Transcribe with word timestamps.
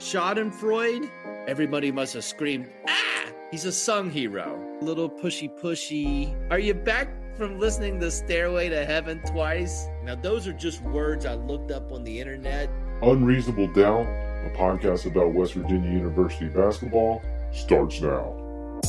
Schadenfreude? 0.00 1.10
Everybody 1.46 1.92
must 1.92 2.14
have 2.14 2.24
screamed, 2.24 2.70
ah! 2.88 3.26
He's 3.50 3.66
a 3.66 3.72
sung 3.72 4.10
hero. 4.10 4.58
Little 4.80 5.10
pushy 5.10 5.50
pushy. 5.60 6.34
Are 6.50 6.58
you 6.58 6.72
back 6.72 7.36
from 7.36 7.58
listening 7.60 8.00
to 8.00 8.10
Stairway 8.10 8.70
to 8.70 8.86
Heaven 8.86 9.20
twice? 9.26 9.88
Now, 10.02 10.14
those 10.14 10.48
are 10.48 10.54
just 10.54 10.80
words 10.84 11.26
I 11.26 11.34
looked 11.34 11.70
up 11.70 11.92
on 11.92 12.02
the 12.02 12.18
internet. 12.18 12.70
Unreasonable 13.02 13.66
Doubt, 13.74 14.06
a 14.06 14.50
podcast 14.56 15.04
about 15.04 15.34
West 15.34 15.52
Virginia 15.52 15.90
University 15.90 16.48
basketball, 16.48 17.20
starts 17.52 18.00
now. 18.00 18.80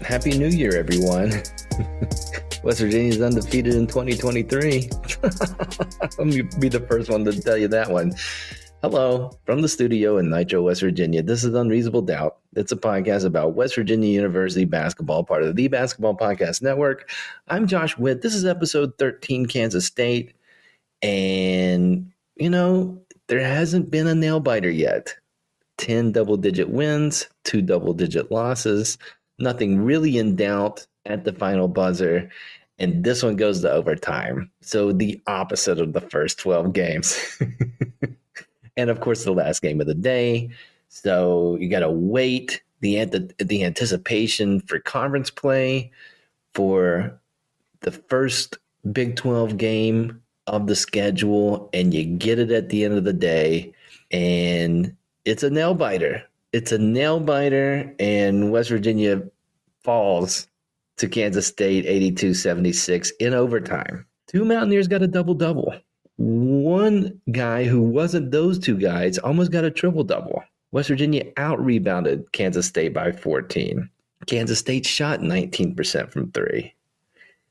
Happy 0.00 0.38
New 0.38 0.48
Year, 0.48 0.74
everyone. 0.76 1.30
West 2.62 2.80
Virginia's 2.80 3.20
undefeated 3.20 3.74
in 3.74 3.86
2023. 3.86 4.88
Let 5.22 6.26
me 6.26 6.40
be 6.58 6.70
the 6.70 6.84
first 6.88 7.10
one 7.10 7.26
to 7.26 7.38
tell 7.38 7.58
you 7.58 7.68
that 7.68 7.90
one. 7.90 8.14
Hello, 8.80 9.32
from 9.44 9.60
the 9.60 9.68
studio 9.68 10.18
in 10.18 10.30
Nitro, 10.30 10.62
West 10.62 10.82
Virginia. 10.82 11.20
This 11.20 11.42
is 11.42 11.52
Unreasonable 11.52 12.02
Doubt. 12.02 12.36
It's 12.54 12.70
a 12.70 12.76
podcast 12.76 13.24
about 13.24 13.54
West 13.54 13.74
Virginia 13.74 14.08
University 14.08 14.64
basketball, 14.66 15.24
part 15.24 15.42
of 15.42 15.56
the 15.56 15.66
Basketball 15.66 16.16
Podcast 16.16 16.62
Network. 16.62 17.10
I'm 17.48 17.66
Josh 17.66 17.98
Witt. 17.98 18.22
This 18.22 18.36
is 18.36 18.44
episode 18.44 18.92
13, 18.98 19.46
Kansas 19.46 19.84
State. 19.84 20.32
And, 21.02 22.12
you 22.36 22.48
know, 22.48 23.02
there 23.26 23.40
hasn't 23.40 23.90
been 23.90 24.06
a 24.06 24.14
nail 24.14 24.38
biter 24.38 24.70
yet. 24.70 25.12
10 25.78 26.12
double 26.12 26.36
digit 26.36 26.70
wins, 26.70 27.26
two 27.42 27.62
double 27.62 27.94
digit 27.94 28.30
losses, 28.30 28.96
nothing 29.40 29.80
really 29.80 30.18
in 30.18 30.36
doubt 30.36 30.86
at 31.04 31.24
the 31.24 31.32
final 31.32 31.66
buzzer. 31.66 32.30
And 32.78 33.02
this 33.02 33.24
one 33.24 33.34
goes 33.34 33.60
to 33.62 33.72
overtime. 33.72 34.52
So 34.62 34.92
the 34.92 35.20
opposite 35.26 35.80
of 35.80 35.94
the 35.94 36.00
first 36.00 36.38
12 36.38 36.72
games. 36.72 37.42
and 38.78 38.88
of 38.88 39.00
course 39.00 39.24
the 39.24 39.32
last 39.32 39.60
game 39.60 39.82
of 39.82 39.86
the 39.86 39.94
day. 39.94 40.48
So 40.88 41.58
you 41.60 41.68
got 41.68 41.80
to 41.80 41.90
wait 41.90 42.62
the 42.80 43.04
the 43.38 43.64
anticipation 43.64 44.60
for 44.60 44.78
conference 44.78 45.30
play 45.30 45.90
for 46.54 47.20
the 47.80 47.90
first 47.90 48.56
Big 48.92 49.16
12 49.16 49.58
game 49.58 50.22
of 50.46 50.66
the 50.66 50.76
schedule 50.76 51.68
and 51.74 51.92
you 51.92 52.04
get 52.04 52.38
it 52.38 52.50
at 52.50 52.70
the 52.70 52.84
end 52.84 52.94
of 52.94 53.04
the 53.04 53.12
day 53.12 53.72
and 54.10 54.96
it's 55.24 55.42
a 55.42 55.50
nail 55.50 55.74
biter. 55.74 56.22
It's 56.52 56.72
a 56.72 56.78
nail 56.78 57.20
biter 57.20 57.94
and 57.98 58.50
West 58.50 58.70
Virginia 58.70 59.22
falls 59.82 60.46
to 60.96 61.08
Kansas 61.08 61.46
State 61.46 61.84
82-76 61.84 63.10
in 63.20 63.34
overtime. 63.34 64.06
Two 64.26 64.44
Mountaineers 64.44 64.88
got 64.88 65.02
a 65.02 65.06
double 65.06 65.34
double 65.34 65.74
one 66.18 67.20
guy 67.30 67.64
who 67.64 67.80
wasn't 67.80 68.32
those 68.32 68.58
two 68.58 68.76
guys 68.76 69.18
almost 69.18 69.52
got 69.52 69.64
a 69.64 69.70
triple 69.70 70.02
double. 70.04 70.42
West 70.72 70.88
Virginia 70.88 71.24
out 71.36 71.64
rebounded 71.64 72.30
Kansas 72.32 72.66
State 72.66 72.92
by 72.92 73.12
14. 73.12 73.88
Kansas 74.26 74.58
State 74.58 74.84
shot 74.84 75.20
19% 75.20 76.10
from 76.10 76.30
three. 76.32 76.74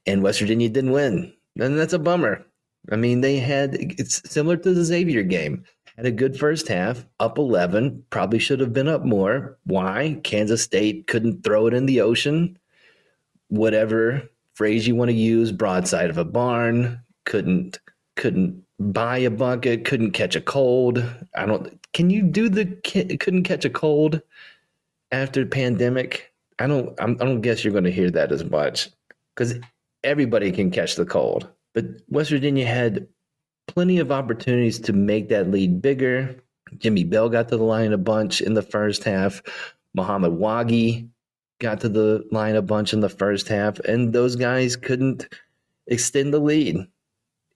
And 0.05 0.21
West 0.21 0.39
Virginia 0.39 0.69
didn't 0.69 0.91
win. 0.91 1.33
And 1.59 1.79
that's 1.79 1.93
a 1.93 1.99
bummer. 1.99 2.45
I 2.91 2.97
mean, 2.97 3.21
they 3.21 3.37
had, 3.37 3.75
it's 3.75 4.29
similar 4.29 4.57
to 4.57 4.73
the 4.73 4.83
Xavier 4.83 5.23
game. 5.23 5.63
Had 5.95 6.05
a 6.05 6.11
good 6.11 6.37
first 6.37 6.67
half, 6.67 7.05
up 7.19 7.37
11, 7.37 8.03
probably 8.11 8.37
should 8.37 8.59
have 8.59 8.73
been 8.73 8.87
up 8.87 9.03
more. 9.03 9.57
Why? 9.63 10.19
Kansas 10.23 10.61
State 10.61 11.07
couldn't 11.07 11.43
throw 11.43 11.67
it 11.67 11.73
in 11.73 11.85
the 11.85 12.01
ocean. 12.01 12.59
Whatever 13.47 14.29
phrase 14.53 14.87
you 14.87 14.95
want 14.95 15.09
to 15.09 15.15
use, 15.15 15.51
broadside 15.51 16.09
of 16.09 16.17
a 16.17 16.25
barn, 16.25 17.01
couldn't 17.25 17.79
couldn't 18.17 18.63
buy 18.79 19.17
a 19.19 19.29
bucket, 19.31 19.85
couldn't 19.85 20.11
catch 20.11 20.35
a 20.35 20.41
cold. 20.41 21.03
I 21.35 21.45
don't. 21.45 21.79
Can 21.93 22.09
you 22.09 22.23
do 22.23 22.49
the 22.49 22.65
couldn't 23.19 23.43
catch 23.43 23.65
a 23.65 23.69
cold 23.69 24.21
after 25.11 25.45
pandemic? 25.45 26.33
I 26.59 26.67
don't. 26.67 26.99
I'm, 26.99 27.17
I 27.21 27.25
do 27.25 27.33
not 27.35 27.41
guess 27.41 27.63
you're 27.63 27.71
going 27.71 27.85
to 27.85 27.91
hear 27.91 28.11
that 28.11 28.31
as 28.31 28.43
much 28.43 28.89
because 29.35 29.55
everybody 30.03 30.51
can 30.51 30.71
catch 30.71 30.95
the 30.95 31.05
cold. 31.05 31.49
But 31.73 31.85
West 32.09 32.31
Virginia 32.31 32.65
had 32.65 33.07
plenty 33.67 33.99
of 33.99 34.11
opportunities 34.11 34.79
to 34.79 34.93
make 34.93 35.29
that 35.29 35.51
lead 35.51 35.81
bigger. 35.81 36.35
Jimmy 36.77 37.03
Bell 37.03 37.29
got 37.29 37.47
to 37.49 37.57
the 37.57 37.63
line 37.63 37.93
a 37.93 37.97
bunch 37.97 38.41
in 38.41 38.53
the 38.53 38.61
first 38.61 39.03
half. 39.03 39.41
Mohamed 39.93 40.33
Wague 40.33 41.07
got 41.59 41.79
to 41.81 41.89
the 41.89 42.25
line 42.31 42.55
a 42.55 42.61
bunch 42.61 42.93
in 42.93 42.99
the 42.99 43.09
first 43.09 43.47
half, 43.47 43.79
and 43.79 44.13
those 44.13 44.35
guys 44.35 44.75
couldn't 44.75 45.27
extend 45.87 46.33
the 46.33 46.39
lead. 46.39 46.85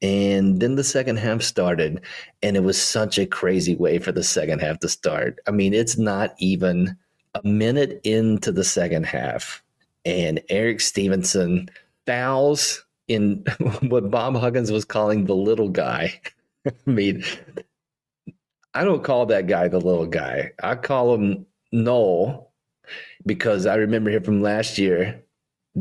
And 0.02 0.60
then 0.60 0.76
the 0.76 0.84
second 0.84 1.18
half 1.18 1.44
started, 1.44 2.02
and 2.42 2.58
it 2.58 2.64
was 2.64 2.82
such 2.82 3.20
a 3.20 3.26
crazy 3.26 3.76
way 3.76 4.00
for 4.00 4.12
the 4.12 4.24
second 4.24 4.60
half 4.60 4.80
to 4.80 4.90
start. 4.90 5.40
I 5.48 5.52
mean, 5.52 5.74
it's 5.74 5.98
not 5.98 6.34
even 6.40 6.98
a 7.36 7.48
minute 7.48 8.02
into 8.04 8.52
the 8.52 8.64
second 8.64 9.06
half, 9.06 9.62
and 10.04 10.42
Erik 10.50 10.82
Stevenson 10.82 11.70
fouls 12.08 12.84
in 13.08 13.44
what 13.82 14.10
Bob 14.10 14.36
Huggins 14.36 14.72
was 14.72 14.86
calling 14.86 15.26
the 15.26 15.36
little 15.36 15.70
guy. 15.70 16.20
I 16.68 16.72
mean, 16.90 17.24
I 18.74 18.84
don't 18.84 19.04
call 19.04 19.26
that 19.28 19.48
guy 19.48 19.68
the 19.68 19.80
little 19.80 20.08
guy. 20.08 20.52
I 20.64 20.76
call 20.76 21.14
him 21.14 21.46
Nowell 21.72 22.52
because 23.26 23.66
I 23.66 23.76
remember 23.76 24.10
him 24.10 24.24
from 24.24 24.42
last 24.42 24.78
year 24.78 25.22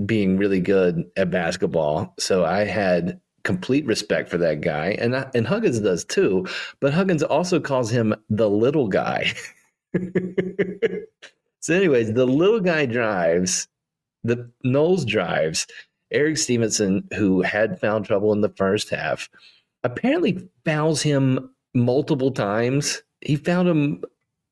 being 0.07 0.37
really 0.37 0.61
good 0.61 1.11
at 1.17 1.31
basketball. 1.31 2.15
So 2.19 2.45
I 2.45 2.65
had 2.65 3.21
complete 3.43 3.87
respect 3.87 4.29
for 4.29 4.39
that 4.39 4.61
guy, 4.61 4.97
and 4.99 5.15
and 5.35 5.47
Huggins 5.47 5.81
does 5.81 6.05
too. 6.05 6.47
But 6.81 6.93
Huggins 6.93 7.23
also 7.23 7.61
calls 7.61 7.91
him 7.91 8.15
the 8.29 8.49
little 8.49 8.89
guy. 8.89 9.33
so, 11.61 11.75
anyways, 11.75 12.13
the 12.13 12.27
little 12.27 12.61
guy 12.61 12.87
drives. 12.87 13.69
The 14.25 14.51
Noles 14.65 15.07
drives. 15.07 15.67
Erik 16.13 16.39
Stevenson, 16.39 17.09
who 17.15 17.41
had 17.43 17.81
found 17.81 18.05
trouble 18.05 18.33
in 18.33 18.41
the 18.41 18.49
first 18.49 18.91
half, 18.91 19.31
apparently 19.85 20.49
fouls 20.65 21.03
him 21.03 21.51
multiple 21.75 22.33
times. 22.33 23.03
He 23.21 23.37
found 23.37 23.69
him. 23.69 24.03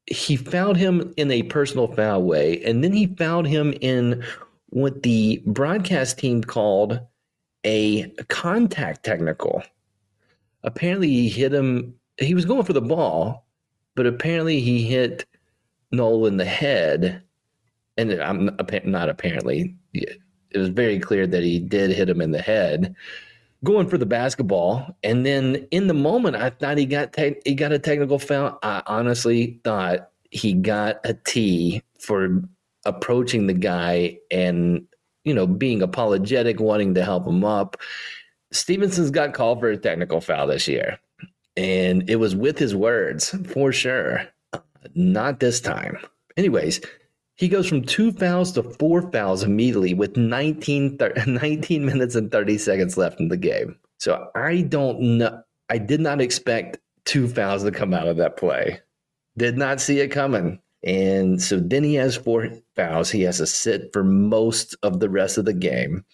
He 0.06 0.37
found 0.37 0.79
him 0.79 1.12
in 1.19 1.31
a 1.31 1.43
personal 1.44 1.88
foul 1.88 2.23
way, 2.23 2.62
and 2.64 2.82
then 2.82 2.93
he 2.93 3.06
found 3.06 3.46
him 3.46 3.75
in 3.81 4.25
what 4.70 5.02
the 5.02 5.43
broadcast 5.46 6.19
team 6.19 6.43
called 6.43 7.00
a 7.64 8.08
contact 8.28 9.05
technical. 9.05 9.62
Apparently, 10.62 11.08
he 11.08 11.28
hit 11.28 11.52
him. 11.52 11.94
He 12.19 12.34
was 12.34 12.44
going 12.44 12.64
for 12.64 12.72
the 12.72 12.81
ball, 12.81 13.46
but 13.94 14.06
apparently, 14.06 14.60
he 14.60 14.82
hit 14.82 15.25
Nowell 15.93 16.26
in 16.26 16.37
the 16.37 16.44
head. 16.44 17.22
And 17.96 18.12
I'm 18.12 18.44
not 18.84 19.08
apparently. 19.08 19.76
It 19.93 20.58
was 20.58 20.69
very 20.69 20.99
clear 20.99 21.26
that 21.26 21.43
he 21.43 21.58
did 21.58 21.90
hit 21.90 22.08
him 22.08 22.20
in 22.20 22.31
the 22.31 22.40
head, 22.40 22.94
going 23.64 23.88
for 23.88 23.99
the 23.99 24.06
basketball. 24.06 24.96
And 25.02 25.26
then 25.26 25.66
in 25.70 25.88
the 25.88 25.94
moment, 25.94 26.37
I 26.37 26.50
thought 26.50 26.78
he 26.78 26.87
got 26.87 27.12
te- 27.12 27.40
he 27.44 27.55
got 27.55 27.72
a 27.72 27.78
technical 27.78 28.19
foul. 28.19 28.58
I 28.62 28.82
honestly 28.87 29.60
thought 29.64 30.10
he 30.31 30.52
got 30.55 31.00
a 31.05 31.14
T 31.14 31.82
for 31.99 32.43
approaching 32.84 33.46
the 33.46 33.55
guy 33.55 34.19
and 34.31 34.87
you 35.25 35.35
know, 35.35 35.47
being 35.47 35.82
apologetic, 35.82 36.61
wanting 36.61 36.94
to 36.94 37.05
help 37.05 37.26
him 37.26 37.44
up. 37.44 37.76
Stevenson's 38.53 39.11
got 39.11 39.35
called 39.35 39.61
for 39.61 39.70
a 39.70 39.76
technical 39.76 40.20
foul 40.20 40.47
this 40.47 40.67
year, 40.69 40.99
and 41.56 42.09
it 42.09 42.17
was 42.17 42.35
with 42.35 42.59
his 42.59 42.75
words 42.75 43.35
for 43.47 43.73
sure. 43.73 44.26
Not 44.94 45.41
this 45.41 45.61
time. 45.61 45.99
Anyways, 46.37 46.81
he 47.37 47.49
goes 47.49 47.69
from 47.69 47.85
two 47.85 48.12
fouls 48.12 48.53
to 48.53 48.62
four 48.62 49.11
fouls 49.12 49.43
immediately 49.43 49.94
with 49.94 50.17
19, 50.17 50.99
19 51.26 51.87
minutes 51.87 52.15
and 52.15 52.31
30 52.31 52.59
seconds 52.59 52.97
left 52.97 53.20
in 53.20 53.29
the 53.29 53.37
game. 53.37 53.76
So 53.99 54.31
I 54.35 54.62
don't 54.62 55.19
know. 55.19 55.43
I 55.69 55.79
did 55.79 56.00
not 56.00 56.20
expect 56.20 56.79
two 57.05 57.29
fouls 57.29 57.62
to 57.65 57.70
come 57.70 57.93
out 57.93 58.09
of 58.09 58.17
that 58.17 58.37
play. 58.37 58.81
Did 59.37 59.56
not 59.56 59.81
see 59.81 60.00
it 60.00 60.09
coming. 60.09 60.61
And 60.84 61.42
so 61.42 61.58
then 61.58 61.82
he 61.82 61.94
has 61.94 62.16
four 62.16 62.48
fouls. 62.76 63.10
He 63.10 63.22
has 63.22 63.38
to 63.38 63.46
sit 63.46 63.92
for 63.92 64.04
most 64.04 64.76
of 64.82 65.00
the 65.00 65.10
rest 65.10 65.38
of 65.38 65.44
the 65.44 65.52
game. 65.52 66.04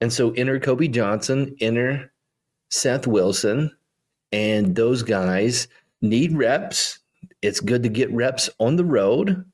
And 0.00 0.12
so 0.12 0.30
enter 0.32 0.58
Kobe 0.60 0.88
Johnson, 0.88 1.56
enter 1.60 2.12
Seth 2.70 3.06
Wilson, 3.06 3.70
and 4.30 4.74
those 4.74 5.02
guys 5.02 5.68
need 6.00 6.32
reps. 6.32 6.98
It's 7.42 7.60
good 7.60 7.82
to 7.82 7.88
get 7.88 8.12
reps 8.12 8.48
on 8.58 8.76
the 8.76 8.84
road. 8.84 9.44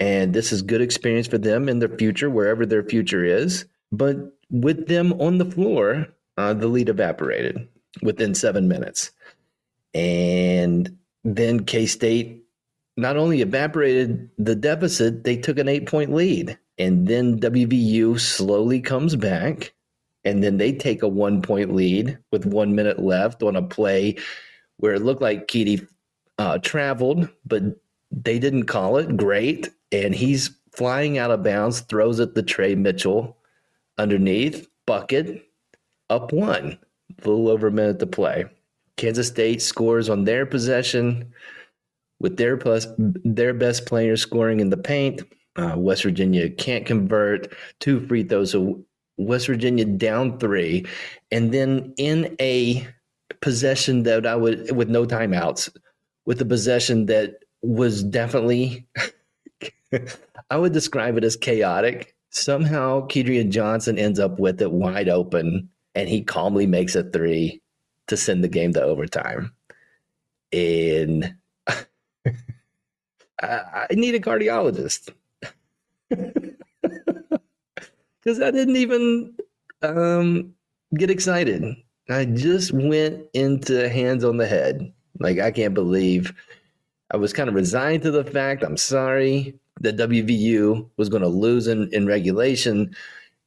And 0.00 0.32
this 0.32 0.52
is 0.52 0.62
good 0.62 0.80
experience 0.80 1.26
for 1.26 1.38
them 1.38 1.68
in 1.68 1.78
their 1.78 1.88
future, 1.88 2.30
wherever 2.30 2.64
their 2.64 2.84
future 2.84 3.24
is. 3.24 3.64
But 3.90 4.16
with 4.50 4.86
them 4.86 5.12
on 5.14 5.38
the 5.38 5.50
floor, 5.50 6.06
uh, 6.36 6.54
the 6.54 6.68
lead 6.68 6.88
evaporated 6.88 7.68
within 8.02 8.34
seven 8.34 8.68
minutes. 8.68 9.10
And 9.94 10.96
then 11.24 11.64
K 11.64 11.86
State 11.86 12.44
not 12.98 13.16
only 13.16 13.40
evaporated 13.42 14.28
the 14.38 14.56
deficit, 14.56 15.22
they 15.22 15.36
took 15.36 15.56
an 15.58 15.68
eight 15.68 15.86
point 15.86 16.12
lead. 16.12 16.58
And 16.78 17.06
then 17.06 17.38
WVU 17.38 18.18
slowly 18.18 18.80
comes 18.80 19.14
back. 19.14 19.72
And 20.24 20.42
then 20.42 20.58
they 20.58 20.72
take 20.72 21.02
a 21.02 21.08
one 21.08 21.40
point 21.40 21.74
lead 21.74 22.18
with 22.32 22.44
one 22.44 22.74
minute 22.74 22.98
left 22.98 23.42
on 23.42 23.54
a 23.54 23.62
play 23.62 24.16
where 24.78 24.94
it 24.94 25.02
looked 25.02 25.22
like 25.22 25.46
Keedy 25.46 25.86
uh, 26.38 26.58
traveled, 26.58 27.28
but 27.46 27.62
they 28.10 28.38
didn't 28.38 28.66
call 28.66 28.96
it. 28.96 29.16
Great. 29.16 29.70
And 29.92 30.12
he's 30.12 30.50
flying 30.74 31.18
out 31.18 31.30
of 31.30 31.44
bounds, 31.44 31.80
throws 31.80 32.18
it 32.18 32.34
to 32.34 32.42
Tre 32.42 32.74
Mitchell 32.74 33.36
underneath, 33.96 34.68
bucket, 34.86 35.44
up 36.10 36.32
one, 36.32 36.78
a 37.22 37.28
little 37.28 37.48
over 37.48 37.68
a 37.68 37.72
minute 37.72 38.00
to 38.00 38.06
play. 38.06 38.44
Kansas 38.96 39.28
State 39.28 39.62
scores 39.62 40.08
on 40.08 40.24
their 40.24 40.44
possession 40.46 41.32
with 42.20 42.36
their 42.36 42.56
plus 42.56 42.86
their 42.96 43.54
best 43.54 43.86
player 43.86 44.16
scoring 44.16 44.60
in 44.60 44.70
the 44.70 44.76
paint. 44.76 45.22
Uh, 45.56 45.74
West 45.76 46.04
Virginia 46.04 46.48
can't 46.48 46.86
convert 46.86 47.52
two 47.80 48.06
free 48.06 48.22
throws, 48.22 48.52
so 48.52 48.84
West 49.16 49.46
Virginia 49.46 49.84
down 49.84 50.38
three, 50.38 50.86
and 51.30 51.52
then 51.52 51.92
in 51.96 52.36
a 52.40 52.86
possession 53.40 54.04
that 54.04 54.26
I 54.26 54.36
would 54.36 54.74
with 54.74 54.88
no 54.88 55.04
timeouts, 55.04 55.70
with 56.26 56.40
a 56.40 56.44
possession 56.44 57.06
that 57.06 57.40
was 57.62 58.04
definitely 58.04 58.86
I 60.50 60.56
would 60.56 60.72
describe 60.72 61.16
it 61.16 61.24
as 61.24 61.36
chaotic. 61.36 62.14
Somehow 62.30 63.06
Kedrian 63.06 63.50
Johnson 63.50 63.98
ends 63.98 64.20
up 64.20 64.38
with 64.38 64.60
it 64.60 64.70
wide 64.70 65.08
open 65.08 65.68
and 65.94 66.08
he 66.08 66.22
calmly 66.22 66.66
makes 66.66 66.94
a 66.94 67.02
three 67.02 67.60
to 68.06 68.16
send 68.16 68.44
the 68.44 68.48
game 68.48 68.72
to 68.74 68.82
overtime. 68.82 69.52
And 70.52 71.34
I, 73.42 73.86
I 73.90 73.94
need 73.94 74.14
a 74.14 74.20
cardiologist 74.20 75.10
because 76.10 76.52
I 78.26 78.50
didn't 78.50 78.76
even 78.76 79.34
um, 79.82 80.54
get 80.94 81.10
excited. 81.10 81.76
I 82.10 82.24
just 82.24 82.72
went 82.72 83.24
into 83.34 83.88
hands 83.88 84.24
on 84.24 84.38
the 84.38 84.46
head. 84.46 84.92
Like, 85.20 85.38
I 85.38 85.50
can't 85.50 85.74
believe 85.74 86.32
I 87.10 87.16
was 87.16 87.32
kind 87.32 87.48
of 87.48 87.54
resigned 87.54 88.02
to 88.02 88.10
the 88.10 88.24
fact 88.24 88.62
I'm 88.62 88.76
sorry 88.76 89.54
that 89.80 89.96
WVU 89.96 90.88
was 90.96 91.08
going 91.08 91.22
to 91.22 91.28
lose 91.28 91.66
in, 91.66 91.88
in 91.92 92.06
regulation. 92.06 92.94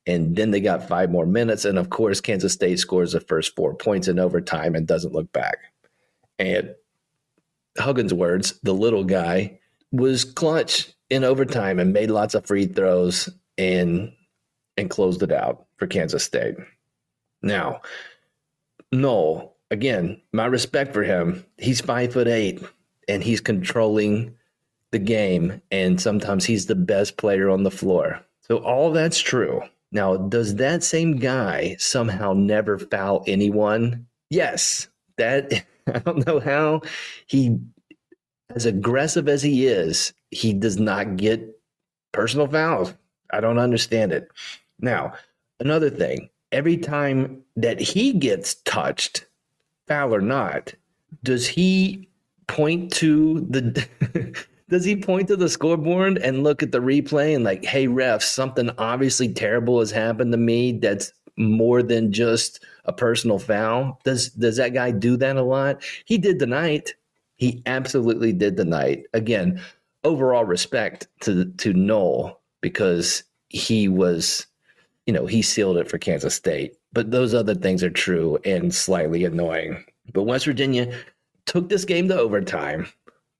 And 0.07 0.35
then 0.35 0.51
they 0.51 0.59
got 0.59 0.87
five 0.87 1.11
more 1.11 1.25
minutes. 1.25 1.65
And 1.65 1.77
of 1.77 1.89
course, 1.89 2.21
Kansas 2.21 2.53
State 2.53 2.79
scores 2.79 3.11
the 3.11 3.19
first 3.19 3.55
four 3.55 3.75
points 3.75 4.07
in 4.07 4.19
overtime 4.19 4.75
and 4.75 4.87
doesn't 4.87 5.13
look 5.13 5.31
back. 5.31 5.57
And 6.39 6.73
Huggins' 7.77 8.13
words, 8.13 8.59
the 8.63 8.73
little 8.73 9.03
guy, 9.03 9.59
was 9.91 10.23
clutch 10.23 10.91
in 11.09 11.23
overtime 11.23 11.79
and 11.79 11.93
made 11.93 12.09
lots 12.09 12.33
of 12.33 12.45
free 12.45 12.65
throws 12.65 13.29
and 13.57 14.13
and 14.77 14.89
closed 14.89 15.21
it 15.21 15.31
out 15.31 15.65
for 15.77 15.87
Kansas 15.87 16.23
State. 16.23 16.55
Now, 17.41 17.81
no, 18.91 19.53
again, 19.69 20.21
my 20.31 20.45
respect 20.45 20.93
for 20.93 21.03
him. 21.03 21.45
He's 21.57 21.81
five 21.81 22.13
foot 22.13 22.27
eight 22.27 22.63
and 23.07 23.23
he's 23.23 23.41
controlling 23.41 24.35
the 24.91 24.99
game, 24.99 25.61
and 25.71 25.99
sometimes 25.99 26.45
he's 26.45 26.65
the 26.65 26.75
best 26.75 27.17
player 27.17 27.49
on 27.49 27.63
the 27.63 27.71
floor. 27.71 28.21
So 28.41 28.57
all 28.57 28.91
that's 28.91 29.19
true. 29.19 29.61
Now, 29.91 30.17
does 30.17 30.55
that 30.55 30.83
same 30.83 31.17
guy 31.17 31.75
somehow 31.79 32.33
never 32.33 32.77
foul 32.77 33.23
anyone? 33.27 34.07
Yes. 34.29 34.87
That 35.17 35.65
I 35.87 35.99
don't 35.99 36.25
know 36.25 36.39
how 36.39 36.81
he 37.27 37.59
as 38.55 38.65
aggressive 38.65 39.27
as 39.27 39.41
he 39.41 39.67
is, 39.67 40.13
he 40.29 40.53
does 40.53 40.77
not 40.77 41.17
get 41.17 41.59
personal 42.11 42.47
fouls. 42.47 42.93
I 43.31 43.39
don't 43.39 43.59
understand 43.59 44.11
it. 44.11 44.29
Now, 44.79 45.13
another 45.59 45.89
thing, 45.89 46.29
every 46.51 46.77
time 46.77 47.41
that 47.55 47.79
he 47.79 48.13
gets 48.13 48.55
touched, 48.55 49.25
foul 49.87 50.13
or 50.13 50.21
not, 50.21 50.73
does 51.23 51.47
he 51.47 52.07
point 52.47 52.91
to 52.91 53.41
the 53.49 53.87
does 54.69 54.83
he 54.83 54.95
point 54.95 55.27
to 55.27 55.35
the 55.35 55.49
scoreboard 55.49 56.17
and 56.17 56.43
look 56.43 56.63
at 56.63 56.71
the 56.71 56.79
replay 56.79 57.35
and 57.35 57.43
like, 57.43 57.63
hey 57.63 57.87
ref, 57.87 58.23
something 58.23 58.69
obviously 58.77 59.31
terrible 59.31 59.79
has 59.79 59.91
happened 59.91 60.31
to 60.31 60.37
me 60.37 60.73
that's 60.73 61.13
more 61.37 61.81
than 61.81 62.11
just 62.11 62.63
a 62.85 62.93
personal 62.93 63.39
foul? 63.39 63.99
Does 64.03 64.29
does 64.29 64.57
that 64.57 64.73
guy 64.73 64.91
do 64.91 65.17
that 65.17 65.37
a 65.37 65.43
lot? 65.43 65.83
He 66.05 66.17
did 66.17 66.39
tonight. 66.39 66.93
He 67.41 67.63
absolutely 67.65 68.33
did 68.33 68.55
tonight. 68.55 69.07
Again, 69.15 69.59
overall 70.03 70.45
respect 70.45 71.07
to 71.21 71.45
to 71.45 71.73
Nowell 71.73 72.39
because 72.61 73.23
he 73.49 73.87
was, 73.87 74.45
you 75.07 75.13
know, 75.13 75.25
he 75.25 75.41
sealed 75.41 75.77
it 75.77 75.89
for 75.89 75.97
Kansas 75.97 76.35
State. 76.35 76.77
But 76.93 77.09
those 77.09 77.33
other 77.33 77.55
things 77.55 77.83
are 77.83 77.89
true 77.89 78.37
and 78.45 78.71
slightly 78.71 79.25
annoying. 79.25 79.83
But 80.13 80.25
West 80.25 80.45
Virginia 80.45 80.95
took 81.47 81.67
this 81.67 81.83
game 81.83 82.07
to 82.09 82.19
overtime 82.19 82.87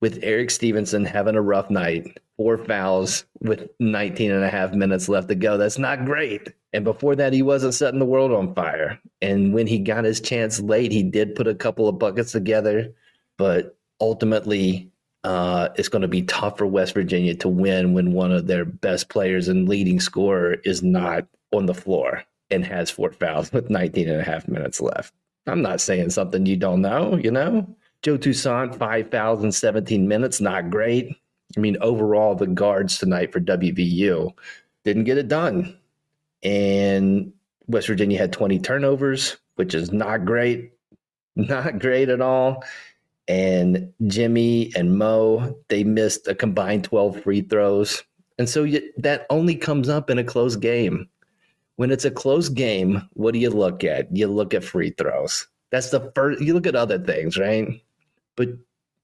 with 0.02 0.18
Erik 0.24 0.50
Stevenson 0.50 1.06
having 1.06 1.36
a 1.36 1.42
rough 1.42 1.70
night, 1.70 2.18
four 2.38 2.58
fouls 2.58 3.26
with 3.42 3.70
19 3.80 4.32
and 4.32 4.44
a 4.44 4.50
half 4.50 4.74
minutes 4.74 5.10
left 5.10 5.28
to 5.28 5.36
go. 5.36 5.60
That's 5.60 5.78
not 5.78 6.06
great. 6.06 6.52
And 6.74 6.84
before 6.84 7.16
that, 7.18 7.34
he 7.34 7.44
wasn't 7.44 7.76
setting 7.76 8.00
the 8.00 8.06
world 8.06 8.32
on 8.32 8.56
fire. 8.56 9.00
And 9.22 9.54
when 9.54 9.68
he 9.68 9.78
got 9.78 10.06
his 10.06 10.20
chance 10.20 10.60
late, 10.60 10.92
he 10.92 11.04
did 11.04 11.36
put 11.36 11.46
a 11.46 11.54
couple 11.54 11.88
of 11.88 12.00
buckets 12.00 12.32
together. 12.32 12.96
But 13.38 13.78
ultimately, 14.02 14.92
uh, 15.24 15.70
it's 15.76 15.88
going 15.88 16.02
to 16.02 16.08
be 16.08 16.24
tough 16.24 16.58
for 16.58 16.66
West 16.66 16.96
Virginia 16.96 17.36
to 17.36 17.48
win 17.48 17.94
when 17.94 18.12
one 18.12 18.32
of 18.32 18.48
their 18.48 18.66
best 18.66 19.08
players 19.08 19.48
and 19.48 19.70
leading 19.70 20.00
scorer 20.00 20.56
is 20.66 20.82
not 20.82 21.28
on 21.54 21.68
the 21.68 21.76
floor 21.76 22.24
and 22.50 22.66
has 22.66 22.90
four 22.90 23.12
fouls 23.12 23.54
with 23.54 23.70
19 23.70 24.10
and 24.10 24.20
a 24.20 24.24
half 24.24 24.48
minutes 24.48 24.82
left. 24.82 25.14
I'm 25.48 25.62
not 25.62 25.80
saying 25.80 26.10
something 26.10 26.46
you 26.46 26.58
don't 26.58 26.82
know, 26.82 27.16
you 27.18 27.32
know? 27.32 27.76
Joe 28.02 28.18
Toussaint, 28.18 28.76
five 28.76 29.12
fouls 29.12 29.44
in 29.44 29.52
17 29.52 30.08
minutes, 30.08 30.42
not 30.42 30.72
great. 30.72 31.16
I 31.56 31.60
mean, 31.60 31.78
overall, 31.82 32.34
the 32.34 32.48
guards 32.48 32.98
tonight 32.98 33.32
for 33.32 33.40
WVU 33.40 34.32
didn't 34.84 35.04
get 35.04 35.20
it 35.20 35.28
done. 35.28 35.78
And 36.42 37.34
West 37.68 37.88
Virginia 37.88 38.18
had 38.18 38.34
20 38.34 38.60
turnovers, 38.60 39.38
which 39.56 39.76
is 39.76 39.92
not 39.92 40.26
great. 40.26 40.74
Not 41.38 41.80
great 41.80 42.10
at 42.10 42.20
all 42.20 42.62
and 43.32 43.94
Jimmy 44.08 44.74
and 44.76 44.98
Mo, 44.98 45.56
they 45.70 45.86
missed 45.86 46.28
a 46.28 46.36
combined 46.36 46.84
12 46.84 47.24
free 47.24 47.40
throws. 47.40 48.04
And 48.38 48.50
so 48.50 48.66
you, 48.66 48.82
that 48.98 49.26
only 49.30 49.56
comes 49.56 49.88
up 49.88 50.10
in 50.10 50.20
a 50.20 50.24
close 50.24 50.58
game. 50.58 51.08
When 51.78 51.92
it's 51.92 52.04
a 52.04 52.12
close 52.12 52.50
game, 52.50 53.08
what 53.14 53.34
do 53.34 53.40
you 53.40 53.50
look 53.50 53.86
at? 53.86 54.14
You 54.14 54.28
look 54.28 54.54
at 54.54 54.66
free 54.66 54.90
throws. 54.90 55.48
That's 55.70 55.92
the 55.92 56.12
first, 56.14 56.42
you 56.42 56.54
look 56.54 56.68
at 56.68 56.76
other 56.76 57.00
things, 57.00 57.38
right? 57.38 57.82
But 58.36 58.50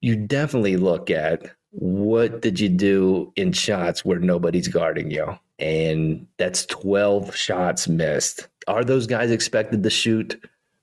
you 0.02 0.14
definitely 0.14 0.76
look 0.76 1.08
at 1.10 1.50
what 1.70 2.42
did 2.42 2.60
you 2.60 2.68
do 2.68 3.32
in 3.34 3.52
shots 3.52 4.04
where 4.04 4.18
nobody's 4.18 4.68
guarding 4.68 5.10
you? 5.10 5.38
And 5.58 6.26
that's 6.36 6.66
12 6.66 7.34
shots 7.34 7.88
missed. 7.88 8.46
Are 8.66 8.84
those 8.84 9.06
guys 9.06 9.30
expected 9.30 9.82
to 9.82 9.90
shoot 9.90 10.38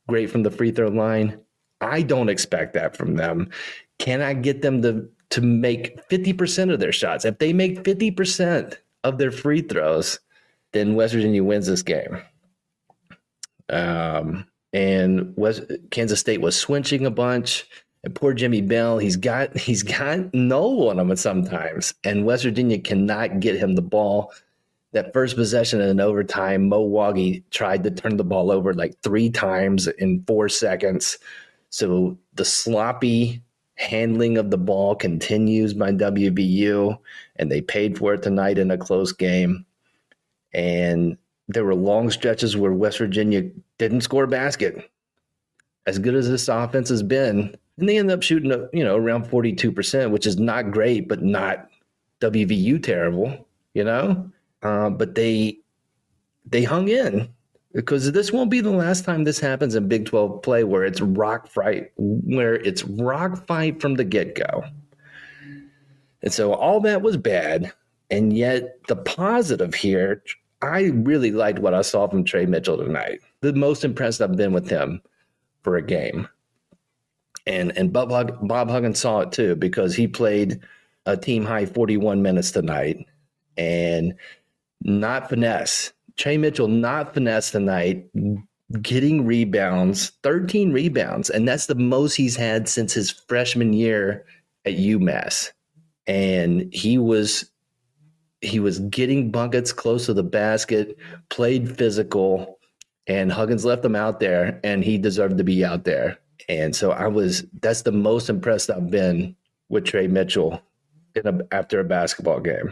great 0.10 0.32
from 0.32 0.42
the 0.42 0.52
free 0.52 0.72
throw 0.72 0.88
line? 0.88 1.40
I 1.82 2.02
don't 2.02 2.30
expect 2.30 2.74
that 2.74 2.96
from 2.96 3.16
them. 3.16 3.50
Can 4.00 4.22
I 4.22 4.34
get 4.34 4.62
them 4.62 4.82
to 4.82 5.08
to 5.32 5.42
make 5.42 6.08
50% 6.10 6.72
of 6.72 6.80
their 6.80 6.92
shots? 6.92 7.26
If 7.26 7.40
they 7.40 7.52
make 7.52 7.84
50% 7.84 8.78
of 9.04 9.18
their 9.18 9.32
free 9.32 9.62
throws, 9.62 10.20
then 10.72 10.96
West 10.96 11.14
Virginia 11.14 11.44
wins 11.44 11.68
this 11.68 11.82
game. 11.82 12.22
Um, 13.70 14.46
and 14.74 15.34
West 15.38 15.64
Kansas 15.90 16.20
State 16.20 16.42
was 16.42 16.60
switching 16.60 17.06
a 17.06 17.12
bunch. 17.12 17.66
And 18.04 18.14
poor 18.14 18.34
Jimmy 18.34 18.62
Bell, 18.62 18.98
he's 18.98 19.16
got 19.16 19.58
he's 19.58 19.84
got 19.84 20.34
no 20.34 20.90
on 20.90 21.00
him 21.00 21.16
sometimes, 21.16 21.94
and 22.04 22.26
West 22.26 22.44
Virginia 22.44 22.80
cannot 22.80 23.40
get 23.40 23.58
him 23.58 23.76
the 23.76 23.82
ball. 23.82 24.32
That 24.92 25.12
first 25.12 25.36
possession 25.36 25.82
in 25.82 25.90
an 25.90 26.00
overtime, 26.00 26.70
Mo 26.70 26.82
Wague 26.82 27.44
tried 27.52 27.84
to 27.84 27.92
turn 27.92 28.16
the 28.16 28.24
ball 28.24 28.50
over 28.50 28.74
like 28.74 28.96
three 29.02 29.30
times 29.30 29.88
in 29.88 30.24
four 30.26 30.48
seconds. 30.48 31.18
So 31.76 32.18
the 32.36 32.46
sloppy 32.46 33.44
handling 33.74 34.38
of 34.38 34.50
the 34.50 34.58
ball 34.58 34.96
continues 34.96 35.74
by 35.74 35.92
WVU, 35.92 36.98
and 37.36 37.52
they 37.52 37.60
paid 37.60 37.98
for 37.98 38.14
it 38.14 38.24
tonight 38.24 38.58
in 38.58 38.72
a 38.72 38.78
close 38.78 39.12
game. 39.12 39.66
And 40.54 41.18
there 41.50 41.66
were 41.66 41.76
long 41.76 42.12
stretches 42.12 42.56
where 42.56 42.72
West 42.72 43.00
Virginia 43.00 43.50
didn't 43.78 44.02
score 44.02 44.24
a 44.24 44.28
basket. 44.30 44.90
As 45.86 46.00
good 46.00 46.16
as 46.16 46.30
this 46.30 46.48
offense 46.48 46.88
has 46.88 47.04
been, 47.04 47.54
and 47.78 47.90
they 47.90 47.98
ended 47.98 48.14
up 48.14 48.24
shooting, 48.24 48.52
you 48.72 48.86
know, 48.86 48.96
around 48.96 49.26
forty 49.28 49.52
two 49.52 49.74
percent, 49.74 50.12
which 50.12 50.26
is 50.26 50.38
not 50.38 50.72
great, 50.72 51.10
but 51.10 51.24
not 51.24 51.68
WVU 52.22 52.82
terrible, 52.82 53.50
you 53.74 53.84
know. 53.84 54.32
Uh, 54.64 54.90
but 54.92 55.16
they 55.16 55.58
they 56.46 56.64
hung 56.64 56.88
in 56.88 57.28
because 57.76 58.10
this 58.14 58.32
won't 58.32 58.50
be 58.50 58.62
the 58.62 58.72
last 58.72 59.04
time 59.04 59.26
this 59.26 59.40
happens 59.40 59.76
in 59.76 59.90
Big 59.90 60.06
12 60.06 60.42
play 60.42 60.64
where 60.64 60.86
it's 60.86 61.02
rock 61.02 61.50
fight, 61.50 61.92
where 61.98 62.56
it's 62.56 62.86
rock 62.86 63.46
fight 63.46 63.82
from 63.82 63.96
the 63.96 64.06
get 64.06 64.34
go. 64.34 64.64
And 66.22 66.34
so 66.34 66.54
all 66.54 66.80
that 66.80 67.02
was 67.02 67.18
bad. 67.18 67.74
And 68.10 68.32
yet 68.32 68.80
the 68.88 68.96
positive 68.96 69.76
here, 69.76 70.24
I 70.62 70.86
really 70.86 71.32
liked 71.32 71.60
what 71.60 71.74
I 71.74 71.82
saw 71.82 72.08
from 72.08 72.24
Tre 72.24 72.46
Mitchell 72.46 72.78
tonight. 72.78 73.20
The 73.42 73.52
most 73.52 73.84
impressed 73.84 74.22
I've 74.22 74.38
been 74.38 74.54
with 74.54 74.70
him 74.70 75.02
for 75.62 75.76
a 75.76 75.82
game. 75.82 76.30
And 77.46 77.78
and 77.78 77.92
Bob, 77.92 78.10
Bob 78.48 78.70
Huggins 78.70 79.02
saw 79.02 79.20
it 79.20 79.34
too 79.34 79.54
because 79.56 79.96
he 79.96 80.08
played 80.08 80.62
a 81.06 81.18
team 81.18 81.44
high 81.44 81.66
41 81.66 82.22
minutes 82.22 82.52
tonight 82.52 83.06
and 83.58 84.16
not 84.82 85.30
finesse 85.30 85.92
Tre 86.18 86.38
Mitchell 86.38 86.68
not 86.68 87.14
finesse 87.14 87.52
tonight, 87.52 88.06
getting 88.82 89.26
rebounds, 89.26 90.12
13 90.24 90.72
rebounds, 90.72 91.30
and 91.30 91.48
that's 91.48 91.66
the 91.66 91.76
most 91.76 92.16
he's 92.16 92.36
had 92.36 92.70
since 92.70 92.94
his 92.94 93.12
freshman 93.12 93.74
year 93.74 94.26
at 94.66 94.74
UMass. 94.74 95.52
And 96.08 96.74
he 96.74 96.98
was 96.98 97.50
he 98.42 98.60
was 98.60 98.80
getting 98.80 99.32
buckets 99.32 99.74
close 99.74 100.06
to 100.06 100.14
the 100.14 100.24
basket, 100.24 100.98
played 101.30 101.76
physical, 101.76 102.60
and 103.08 103.32
Huggins 103.32 103.66
left 103.66 103.84
him 103.84 103.96
out 103.96 104.20
there, 104.20 104.60
and 104.64 104.84
he 104.84 104.98
deserved 104.98 105.38
to 105.38 105.44
be 105.44 105.66
out 105.66 105.84
there. 105.84 106.20
And 106.48 106.76
so 106.76 106.92
I 106.92 107.08
was 107.08 107.46
that's 107.62 107.82
the 107.82 107.92
most 107.92 108.30
impressed 108.30 108.70
I've 108.70 108.92
been 108.92 109.36
with 109.70 109.86
Tre 109.86 110.08
Mitchell 110.08 110.62
in 111.16 111.28
a, 111.28 111.56
after 111.56 111.80
a 111.80 111.84
basketball 111.84 112.40
game 112.40 112.72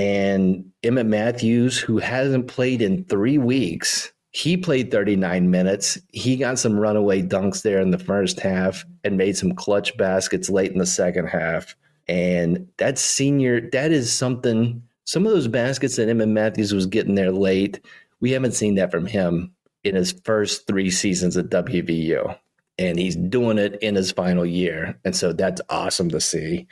and 0.00 0.64
Emmett 0.82 1.04
Matthews, 1.04 1.78
who 1.78 1.98
hasn't 1.98 2.48
played 2.48 2.80
in 2.80 3.04
three 3.04 3.36
weeks, 3.36 4.10
he 4.30 4.56
played 4.56 4.90
39 4.90 5.50
minutes. 5.50 5.98
He 6.08 6.38
got 6.38 6.58
some 6.58 6.80
runaway 6.80 7.20
dunks 7.20 7.60
there 7.60 7.80
in 7.80 7.90
the 7.90 7.98
first 7.98 8.40
half 8.40 8.86
and 9.04 9.18
made 9.18 9.36
some 9.36 9.54
clutch 9.54 9.94
baskets 9.98 10.48
late 10.48 10.72
in 10.72 10.78
the 10.78 10.86
second 10.86 11.26
half. 11.26 11.76
And 12.08 12.66
that 12.78 12.96
senior, 12.96 13.68
that 13.72 13.92
is 13.92 14.10
something. 14.10 14.82
Some 15.04 15.26
of 15.26 15.32
those 15.32 15.48
baskets 15.48 15.96
that 15.96 16.08
Emmett 16.08 16.28
Matthews 16.28 16.72
was 16.72 16.86
getting 16.86 17.14
there 17.14 17.30
late, 17.30 17.84
we 18.20 18.30
haven't 18.30 18.52
seen 18.52 18.76
that 18.76 18.90
from 18.90 19.04
him 19.04 19.52
in 19.84 19.96
his 19.96 20.12
first 20.24 20.66
three 20.66 20.90
seasons 20.90 21.36
at 21.36 21.50
WVU. 21.50 22.38
And 22.78 22.98
he's 22.98 23.16
doing 23.16 23.58
it 23.58 23.74
in 23.82 23.96
his 23.96 24.12
final 24.12 24.46
year. 24.46 24.98
And 25.04 25.14
so 25.14 25.34
that's 25.34 25.60
awesome 25.68 26.08
to 26.08 26.22
see 26.22 26.68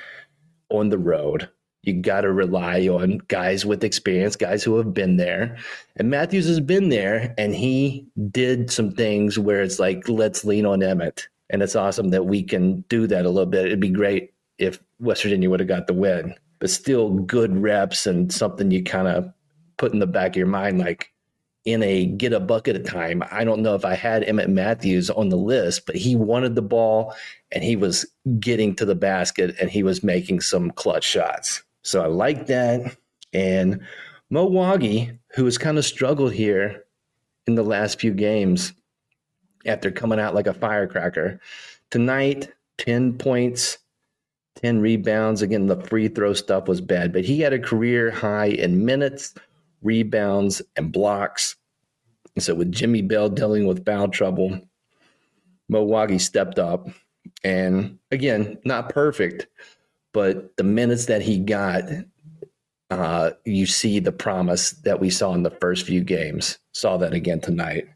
on 0.70 0.88
the 0.88 0.97
road 0.97 1.50
you 1.88 1.95
got 1.95 2.21
to 2.21 2.33
rely 2.33 2.87
on 2.87 3.18
guys 3.28 3.66
with 3.66 3.83
experience, 3.83 4.37
guys 4.37 4.62
who 4.62 4.76
have 4.76 4.95
been 4.95 5.16
there. 5.16 5.57
And 5.97 6.11
Matthews 6.11 6.47
has 6.47 6.61
been 6.61 6.90
there 6.90 7.35
and 7.37 7.54
he 7.54 8.07
did 8.30 8.71
some 8.71 8.92
things 8.92 9.38
where 9.38 9.62
it's 9.62 9.78
like, 9.78 10.09
let's 10.09 10.45
lean 10.45 10.66
on 10.66 10.83
Emmett. 10.83 11.26
And 11.50 11.62
it's 11.62 11.75
awesome 11.75 12.11
that 12.11 12.26
we 12.26 12.42
can 12.42 12.83
do 12.83 13.07
that 13.07 13.25
a 13.25 13.30
little 13.30 13.50
bit. 13.50 13.66
It'd 13.66 13.80
be 13.80 13.88
great 13.88 14.33
if 14.59 14.78
West 15.00 15.23
Virginia 15.23 15.50
would 15.50 15.61
have 15.61 15.68
got 15.68 15.87
the 15.87 15.95
win, 15.95 16.35
but 16.59 16.71
still 16.71 17.11
good 17.11 17.57
reps 17.57 18.07
and 18.07 18.33
something 18.33 18.71
you 18.71 18.85
kind 18.85 19.09
of 19.09 19.33
put 19.78 19.92
in 19.92 19.99
the 19.99 20.07
back 20.07 20.33
of 20.33 20.37
your 20.37 20.47
mind 20.47 20.78
like, 20.78 21.12
in 21.64 21.83
a 21.83 22.07
get 22.07 22.33
a 22.33 22.40
bucket 22.40 22.76
of 22.76 22.85
time. 22.85 23.23
I 23.30 23.45
don't 23.45 23.61
know 23.61 23.75
if 23.75 23.85
I 23.85 23.95
had 23.95 24.25
Emmett 24.25 24.49
Matthews 24.49 25.11
on 25.11 25.28
the 25.28 25.37
list, 25.37 25.85
but 25.85 25.97
he 25.97 26.16
wanted 26.16 26.54
the 26.54 26.62
ball 26.62 27.14
and 27.52 27.62
he 27.62 27.76
was 27.76 28.07
getting 28.40 28.75
to 28.76 28.87
the 28.87 28.95
basket 28.95 29.54
and 29.61 29.68
he 29.68 29.83
was 29.83 30.02
making 30.02 30.40
some 30.40 30.71
clutch 30.71 31.04
shots. 31.04 31.62
So 31.88 32.02
I 32.02 32.07
like 32.07 32.49
that. 32.49 32.99
And 33.33 33.80
Mo 34.28 34.45
Wague, 34.45 35.18
who 35.35 35.45
has 35.47 35.57
kind 35.57 35.78
of 35.78 35.87
struggled 35.87 36.35
here 36.35 36.85
in 37.47 37.54
the 37.54 37.62
last 37.62 37.99
few 37.99 38.12
games 38.12 38.75
after 39.64 39.90
coming 39.90 40.21
out 40.21 40.35
like 40.35 40.47
a 40.47 40.52
firecracker, 40.52 41.40
tonight, 41.90 42.52
10 42.76 43.14
points, 43.16 43.78
10 44.57 44.83
rebounds. 44.83 45.40
Again, 45.40 45.66
the 45.66 45.80
free 45.80 46.09
throw 46.09 46.35
stuff 46.35 46.68
was 46.68 46.83
bad, 46.83 47.11
but 47.11 47.25
he 47.25 47.40
had 47.40 47.54
a 47.54 47.59
career 47.59 48.11
high 48.11 48.49
in 48.49 48.85
minutes, 48.85 49.35
rebounds, 49.80 50.61
and 50.76 50.92
blocks. 50.92 51.57
And 52.35 52.45
so 52.45 52.54
with 52.54 52.71
Jimmy 52.71 53.00
Bell 53.00 53.30
dealing 53.30 53.66
with 53.66 53.87
foul 53.87 54.09
trouble, 54.09 54.61
Mo 55.71 55.85
Wague 55.85 56.21
stepped 56.21 56.59
up. 56.59 56.90
And 57.42 57.99
again, 58.11 58.59
not 58.66 58.90
perfect, 58.90 59.47
but 60.12 60.57
the 60.57 60.65
minutes 60.65 61.07
that 61.07 61.23
he 61.23 61.38
got, 61.38 61.85
uh, 62.91 63.31
you 63.45 63.67
see 63.67 64.00
the 64.00 64.12
promise 64.12 64.71
that 64.71 65.00
we 65.00 65.11
saw 65.11 65.35
in 65.35 65.43
the 65.43 65.50
first 65.50 65.87
few 65.87 66.03
games. 66.03 66.59
Saw 66.73 66.97
that 66.99 67.12
again 67.12 67.41
tonight. 67.41 67.88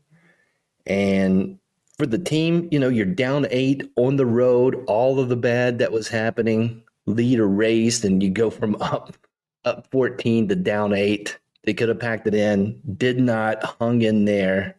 And 0.87 1.59
for 1.99 2.07
the 2.07 2.19
team, 2.19 2.69
you 2.71 2.79
know, 2.79 2.89
you're 2.89 3.07
down 3.07 3.47
eight 3.51 3.91
on 3.97 4.17
the 4.17 4.27
road, 4.27 4.83
all 4.87 5.21
of 5.21 5.29
the 5.29 5.37
bad 5.37 5.79
that 5.79 5.93
was 5.93 6.09
happening, 6.09 6.83
lead 7.07 7.39
erased, 7.39 8.05
and 8.05 8.23
you 8.23 8.31
go 8.31 8.51
from 8.51 8.77
up 8.81 9.17
up 9.65 9.87
14 9.93 10.49
to 10.49 10.57
down 10.57 10.93
eight. 10.93 11.39
They 11.65 11.75
could 11.75 11.89
have 11.89 12.01
packed 12.01 12.27
it 12.27 12.35
in, 12.35 12.81
did 12.97 13.21
not, 13.21 13.63
hung 13.63 14.03
in 14.03 14.25
there, 14.25 14.77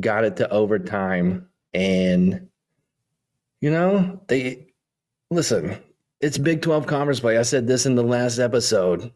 got 0.00 0.24
it 0.24 0.36
to 0.36 0.50
overtime. 0.50 1.48
And, 1.72 2.48
you 3.60 3.70
know, 3.70 4.20
they 4.26 4.66
listen, 5.30 5.78
it's 6.20 6.38
Big 6.38 6.62
12 6.62 6.86
conference 6.86 7.20
play. 7.20 7.38
I 7.38 7.42
said 7.42 7.66
this 7.66 7.86
in 7.86 7.94
the 7.94 8.02
last 8.02 8.38
episode. 8.38 9.12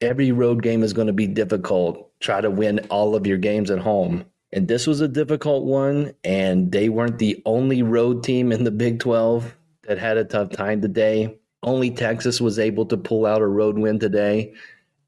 Every 0.00 0.32
road 0.32 0.62
game 0.62 0.82
is 0.82 0.92
going 0.92 1.06
to 1.06 1.12
be 1.12 1.26
difficult. 1.26 2.10
Try 2.20 2.40
to 2.40 2.50
win 2.50 2.80
all 2.90 3.14
of 3.14 3.26
your 3.26 3.38
games 3.38 3.70
at 3.70 3.78
home. 3.78 4.24
And 4.52 4.68
this 4.68 4.86
was 4.86 5.00
a 5.00 5.08
difficult 5.08 5.64
one. 5.64 6.14
And 6.24 6.70
they 6.70 6.88
weren't 6.88 7.18
the 7.18 7.42
only 7.46 7.82
road 7.82 8.22
team 8.22 8.52
in 8.52 8.64
the 8.64 8.70
Big 8.70 9.00
12 9.00 9.56
that 9.86 9.98
had 9.98 10.16
a 10.16 10.24
tough 10.24 10.50
time 10.50 10.80
today. 10.80 11.38
Only 11.62 11.90
Texas 11.90 12.40
was 12.40 12.58
able 12.58 12.84
to 12.86 12.96
pull 12.96 13.24
out 13.24 13.40
a 13.40 13.46
road 13.46 13.78
win 13.78 13.98
today 13.98 14.52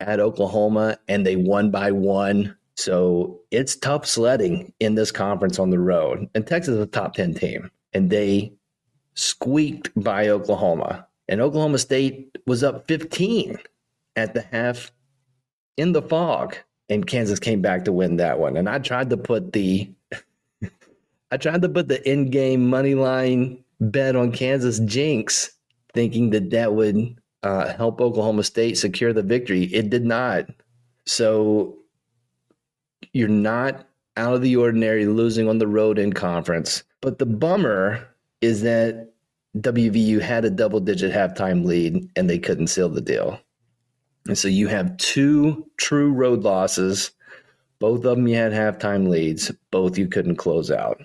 at 0.01 0.21
Oklahoma, 0.21 0.99
and 1.09 1.27
they 1.27 1.37
won 1.37 1.71
by 1.71 1.91
one. 1.91 2.57
So 2.77 3.41
it's 3.51 3.77
tough 3.77 4.07
sledding 4.07 4.73
in 4.81 4.95
this 4.95 5.11
conference 5.11 5.59
on 5.59 5.71
the 5.71 5.79
road. 5.79 6.29
And 6.35 6.47
Texas 6.47 6.75
is 6.75 6.81
a 6.81 6.87
top 6.87 7.15
10 7.15 7.35
team, 7.35 7.71
and 7.93 8.09
they 8.09 8.56
squeaked 9.17 9.91
by 9.97 10.29
Oklahoma. 10.29 11.07
And 11.29 11.41
Oklahoma 11.41 11.79
State 11.79 12.39
was 12.47 12.63
up 12.63 12.87
15 12.87 13.59
at 14.15 14.35
the 14.35 14.43
half 14.43 14.93
in 15.77 15.93
the 15.93 16.03
fog. 16.03 16.57
And 16.89 17.07
Kansas 17.07 17.41
came 17.41 17.61
back 17.61 17.85
to 17.85 17.93
win 17.93 18.17
that 18.17 18.39
one. 18.39 18.57
And 18.57 18.69
I 18.69 18.79
tried 18.79 19.11
to 19.11 19.17
put 19.17 19.53
the 19.53 19.91
I 21.33 21.37
tried 21.37 21.63
to 21.63 21.69
put 21.69 21.89
the 21.89 22.09
in-game 22.09 22.69
money 22.71 22.95
line 22.95 23.65
bet 23.81 24.15
on 24.15 24.31
Kansas 24.31 24.79
jinx, 24.81 25.51
thinking 25.93 26.31
that 26.31 26.51
that 26.51 26.75
would 26.75 27.21
uh, 27.43 27.75
help 27.75 28.01
Oklahoma 28.01 28.45
State 28.45 28.79
secure 28.79 29.13
the 29.13 29.25
victory. 29.25 29.65
It 29.65 29.91
did 29.91 30.05
not. 30.05 30.47
So 31.05 31.77
you're 33.13 33.29
not 33.29 33.87
out 34.17 34.35
of 34.35 34.43
the 34.43 34.57
ordinary 34.57 35.07
losing 35.07 35.49
on 35.49 35.59
the 35.59 35.67
road 35.67 35.99
in 35.99 36.13
conference. 36.13 36.85
But 37.01 37.19
the 37.19 37.27
bummer 37.27 38.09
is 38.41 38.63
that 38.63 39.13
WVU 39.59 40.21
had 40.21 40.45
a 40.45 40.51
double 40.51 40.81
digit 40.81 41.13
halftime 41.13 41.65
lead 41.65 42.11
and 42.17 42.29
they 42.29 42.39
couldn't 42.39 42.67
seal 42.67 42.89
the 42.89 43.01
deal. 43.01 43.41
And 44.27 44.37
so 44.37 44.49
you 44.49 44.69
have 44.69 44.97
two 44.97 45.67
true 45.77 46.13
road 46.13 46.43
losses. 46.43 47.13
Both 47.79 48.05
of 48.05 48.17
them 48.17 48.29
you 48.29 48.37
had 48.37 48.53
halftime 48.53 49.09
leads, 49.09 49.51
both 49.71 49.99
you 49.99 50.09
couldn't 50.09 50.37
close 50.37 50.71
out. 50.71 51.01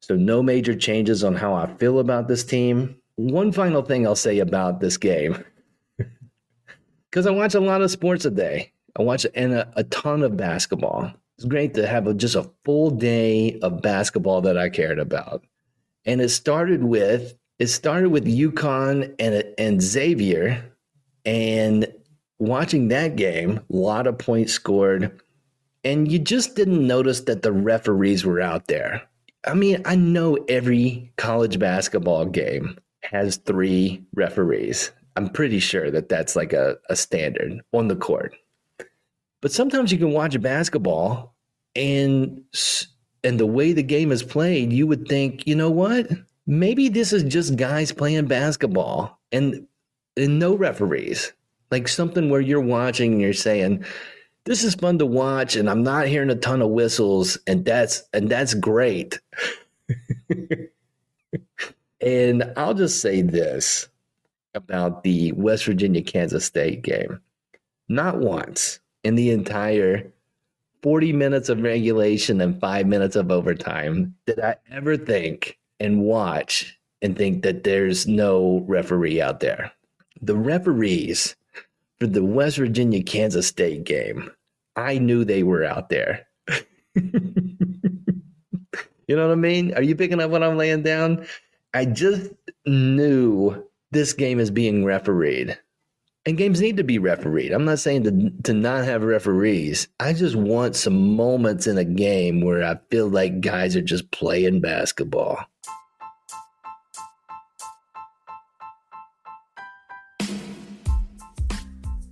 So 0.00 0.16
no 0.16 0.42
major 0.42 0.74
changes 0.74 1.22
on 1.22 1.34
how 1.34 1.54
I 1.54 1.66
feel 1.76 1.98
about 1.98 2.26
this 2.26 2.42
team. 2.42 2.96
One 3.16 3.52
final 3.52 3.82
thing 3.82 4.06
I'll 4.06 4.16
say 4.16 4.38
about 4.38 4.80
this 4.80 4.96
game. 4.96 5.44
Because 7.10 7.26
I 7.26 7.32
watch 7.32 7.56
a 7.56 7.60
lot 7.60 7.82
of 7.82 7.90
sports 7.90 8.24
a 8.24 8.30
day. 8.30 8.72
I 8.96 9.02
watch 9.02 9.26
and 9.34 9.52
a, 9.52 9.72
a 9.74 9.82
ton 9.82 10.22
of 10.22 10.36
basketball. 10.36 11.12
It's 11.36 11.44
great 11.44 11.74
to 11.74 11.84
have 11.84 12.06
a, 12.06 12.14
just 12.14 12.36
a 12.36 12.48
full 12.64 12.90
day 12.90 13.58
of 13.62 13.82
basketball 13.82 14.42
that 14.42 14.56
I 14.56 14.68
cared 14.68 15.00
about. 15.00 15.42
And 16.04 16.20
it 16.20 16.30
started 16.30 16.84
with 16.84 17.34
it 17.58 17.68
started 17.68 18.08
with 18.08 18.24
UConn 18.24 19.14
and 19.18 19.44
and 19.58 19.82
Xavier, 19.82 20.64
and 21.26 21.86
watching 22.38 22.88
that 22.88 23.16
game, 23.16 23.58
a 23.58 23.76
lot 23.76 24.06
of 24.06 24.18
points 24.18 24.54
scored, 24.54 25.20
and 25.84 26.10
you 26.10 26.18
just 26.18 26.56
didn't 26.56 26.86
notice 26.86 27.20
that 27.22 27.42
the 27.42 27.52
referees 27.52 28.24
were 28.24 28.40
out 28.40 28.66
there. 28.66 29.02
I 29.46 29.54
mean, 29.54 29.82
I 29.84 29.94
know 29.94 30.36
every 30.48 31.12
college 31.16 31.58
basketball 31.58 32.26
game 32.26 32.78
has 33.02 33.36
three 33.36 34.04
referees. 34.14 34.90
I'm 35.16 35.28
pretty 35.28 35.58
sure 35.58 35.90
that 35.90 36.08
that's 36.08 36.36
like 36.36 36.52
a, 36.52 36.76
a 36.88 36.96
standard 36.96 37.60
on 37.72 37.88
the 37.88 37.96
court. 37.96 38.34
But 39.40 39.52
sometimes 39.52 39.92
you 39.92 39.98
can 39.98 40.12
watch 40.12 40.34
a 40.34 40.38
basketball 40.38 41.34
and 41.74 42.42
and 43.24 43.38
the 43.38 43.46
way 43.46 43.72
the 43.72 43.82
game 43.82 44.12
is 44.12 44.22
played, 44.22 44.72
you 44.72 44.86
would 44.86 45.06
think, 45.08 45.46
you 45.46 45.54
know 45.54 45.70
what? 45.70 46.08
Maybe 46.46 46.88
this 46.88 47.12
is 47.12 47.22
just 47.24 47.56
guys 47.56 47.92
playing 47.92 48.26
basketball 48.26 49.18
and 49.30 49.66
and 50.16 50.38
no 50.38 50.54
referees. 50.54 51.32
Like 51.70 51.86
something 51.86 52.30
where 52.30 52.40
you're 52.40 52.60
watching 52.60 53.12
and 53.12 53.20
you're 53.20 53.32
saying, 53.32 53.84
this 54.44 54.64
is 54.64 54.74
fun 54.74 54.98
to 54.98 55.06
watch 55.06 55.54
and 55.56 55.70
I'm 55.70 55.82
not 55.82 56.08
hearing 56.08 56.30
a 56.30 56.34
ton 56.34 56.62
of 56.62 56.70
whistles 56.70 57.38
and 57.46 57.64
that's 57.64 58.02
and 58.12 58.28
that's 58.28 58.54
great. 58.54 59.20
and 62.00 62.52
I'll 62.56 62.74
just 62.74 63.00
say 63.00 63.22
this 63.22 63.88
about 64.54 65.04
the 65.04 65.32
West 65.32 65.64
Virginia 65.64 66.02
Kansas 66.02 66.44
State 66.44 66.82
game. 66.82 67.20
Not 67.88 68.18
once 68.18 68.80
in 69.04 69.14
the 69.14 69.30
entire 69.30 70.12
40 70.82 71.12
minutes 71.12 71.48
of 71.48 71.62
regulation 71.62 72.40
and 72.40 72.58
5 72.60 72.86
minutes 72.86 73.16
of 73.16 73.30
overtime 73.30 74.14
did 74.26 74.40
I 74.40 74.56
ever 74.70 74.96
think 74.96 75.58
and 75.78 76.02
watch 76.02 76.78
and 77.02 77.16
think 77.16 77.42
that 77.42 77.64
there's 77.64 78.06
no 78.06 78.64
referee 78.66 79.20
out 79.20 79.40
there. 79.40 79.72
The 80.22 80.36
referees 80.36 81.36
for 81.98 82.06
the 82.06 82.24
West 82.24 82.58
Virginia 82.58 83.02
Kansas 83.02 83.46
State 83.46 83.84
game, 83.84 84.30
I 84.76 84.98
knew 84.98 85.24
they 85.24 85.42
were 85.42 85.64
out 85.64 85.88
there. 85.88 86.26
you 86.94 87.56
know 89.08 89.26
what 89.26 89.32
I 89.32 89.36
mean? 89.36 89.74
Are 89.74 89.82
you 89.82 89.94
picking 89.94 90.20
up 90.20 90.30
what 90.30 90.42
I'm 90.42 90.56
laying 90.56 90.82
down? 90.82 91.26
I 91.74 91.84
just 91.84 92.32
knew 92.66 93.64
this 93.90 94.12
game 94.12 94.40
is 94.40 94.50
being 94.50 94.84
refereed. 94.84 95.58
And 96.26 96.36
games 96.36 96.60
need 96.60 96.76
to 96.76 96.84
be 96.84 96.98
refereed. 96.98 97.50
I'm 97.50 97.64
not 97.64 97.78
saying 97.78 98.02
to, 98.04 98.30
to 98.42 98.52
not 98.52 98.84
have 98.84 99.02
referees. 99.02 99.88
I 99.98 100.12
just 100.12 100.36
want 100.36 100.76
some 100.76 101.16
moments 101.16 101.66
in 101.66 101.78
a 101.78 101.84
game 101.84 102.42
where 102.42 102.62
I 102.62 102.78
feel 102.90 103.08
like 103.08 103.40
guys 103.40 103.74
are 103.74 103.80
just 103.80 104.10
playing 104.10 104.60
basketball. 104.60 105.38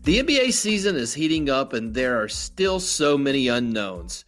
The 0.04 0.22
NBA 0.22 0.54
season 0.54 0.96
is 0.96 1.12
heating 1.12 1.50
up, 1.50 1.74
and 1.74 1.92
there 1.92 2.18
are 2.18 2.28
still 2.28 2.80
so 2.80 3.18
many 3.18 3.48
unknowns. 3.48 4.24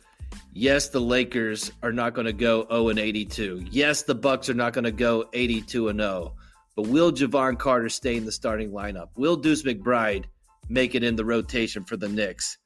Yes, 0.53 0.91
the 0.91 1.01
Lakers 1.01 1.73
are 1.83 1.93
not 1.93 2.13
going 2.13 2.27
to 2.27 2.35
go 2.35 2.67
0 2.69 2.89
and 2.91 2.99
82. 2.99 3.65
Yes, 3.71 4.03
the 4.03 4.15
Bucks 4.15 4.51
are 4.51 4.55
not 4.55 4.75
going 4.75 4.85
to 4.85 4.93
go 4.93 5.31
82 5.33 5.89
and 5.89 6.01
0. 6.01 6.35
But 6.81 6.89
will 6.89 7.13
Jevon 7.13 7.59
Carter 7.59 7.91
stay 7.91 8.17
in 8.17 8.25
the 8.25 8.33
starting 8.33 8.71
lineup? 8.71 9.09
Will 9.15 9.37
Deuce 9.37 9.65
McBride 9.65 10.25
make 10.71 10.95
it 10.95 11.05
in 11.05 11.15
the 11.15 11.27
rotation 11.27 11.85
for 11.85 11.99
the 11.99 12.09
Knicks? 12.09 12.57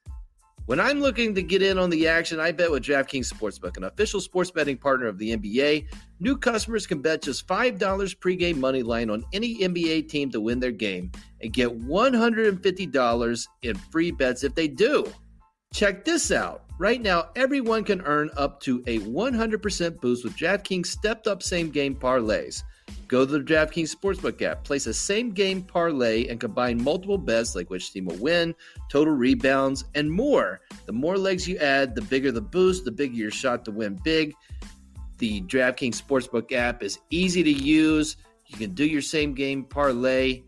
When 0.66 0.78
I'm 0.78 1.00
looking 1.00 1.34
to 1.34 1.42
get 1.42 1.62
in 1.62 1.78
on 1.78 1.90
the 1.90 2.06
action, 2.06 2.38
I 2.38 2.52
bet 2.52 2.70
with 2.70 2.84
DraftKings 2.84 3.28
Sportsbook, 3.32 3.76
an 3.76 3.82
official 3.82 4.20
sports 4.20 4.52
betting 4.52 4.76
partner 4.76 5.08
of 5.08 5.18
the 5.18 5.36
NBA. 5.36 5.88
New 6.20 6.36
customers 6.36 6.86
can 6.86 7.02
bet 7.02 7.22
just 7.22 7.48
$5 7.48 7.76
pregame 8.20 8.58
money 8.58 8.84
line 8.84 9.10
on 9.10 9.24
any 9.32 9.58
NBA 9.58 10.08
team 10.08 10.30
to 10.30 10.40
win 10.40 10.60
their 10.60 10.70
game 10.70 11.10
and 11.40 11.52
get 11.52 11.76
$150 11.76 13.48
in 13.62 13.74
free 13.74 14.12
bets 14.12 14.44
if 14.44 14.54
they 14.54 14.68
do. 14.68 15.12
Check 15.72 16.04
this 16.04 16.30
out. 16.30 16.66
Right 16.78 17.02
now, 17.02 17.30
everyone 17.34 17.82
can 17.82 18.00
earn 18.02 18.30
up 18.36 18.60
to 18.60 18.80
a 18.86 19.00
100% 19.00 20.00
boost 20.00 20.22
with 20.22 20.36
DraftKings 20.36 20.86
stepped 20.86 21.26
up 21.26 21.42
same 21.42 21.70
game 21.70 21.96
parlays. 21.96 22.62
Go 23.06 23.26
to 23.26 23.32
the 23.32 23.40
DraftKings 23.40 23.94
Sportsbook 23.94 24.40
app, 24.42 24.64
place 24.64 24.86
a 24.86 24.94
same 24.94 25.30
game 25.30 25.62
parlay, 25.62 26.26
and 26.28 26.40
combine 26.40 26.82
multiple 26.82 27.18
bets 27.18 27.54
like 27.54 27.70
which 27.70 27.92
team 27.92 28.06
will 28.06 28.16
win, 28.16 28.54
total 28.90 29.14
rebounds, 29.14 29.84
and 29.94 30.10
more. 30.10 30.60
The 30.86 30.92
more 30.92 31.18
legs 31.18 31.46
you 31.46 31.56
add, 31.58 31.94
the 31.94 32.02
bigger 32.02 32.32
the 32.32 32.40
boost, 32.40 32.84
the 32.84 32.90
bigger 32.90 33.14
your 33.14 33.30
shot 33.30 33.64
to 33.66 33.70
win 33.70 34.00
big. 34.02 34.34
The 35.18 35.42
DraftKings 35.42 36.02
Sportsbook 36.02 36.52
app 36.52 36.82
is 36.82 36.98
easy 37.10 37.42
to 37.42 37.52
use. 37.52 38.16
You 38.46 38.58
can 38.58 38.74
do 38.74 38.84
your 38.84 39.02
same 39.02 39.34
game 39.34 39.64
parlay. 39.64 40.42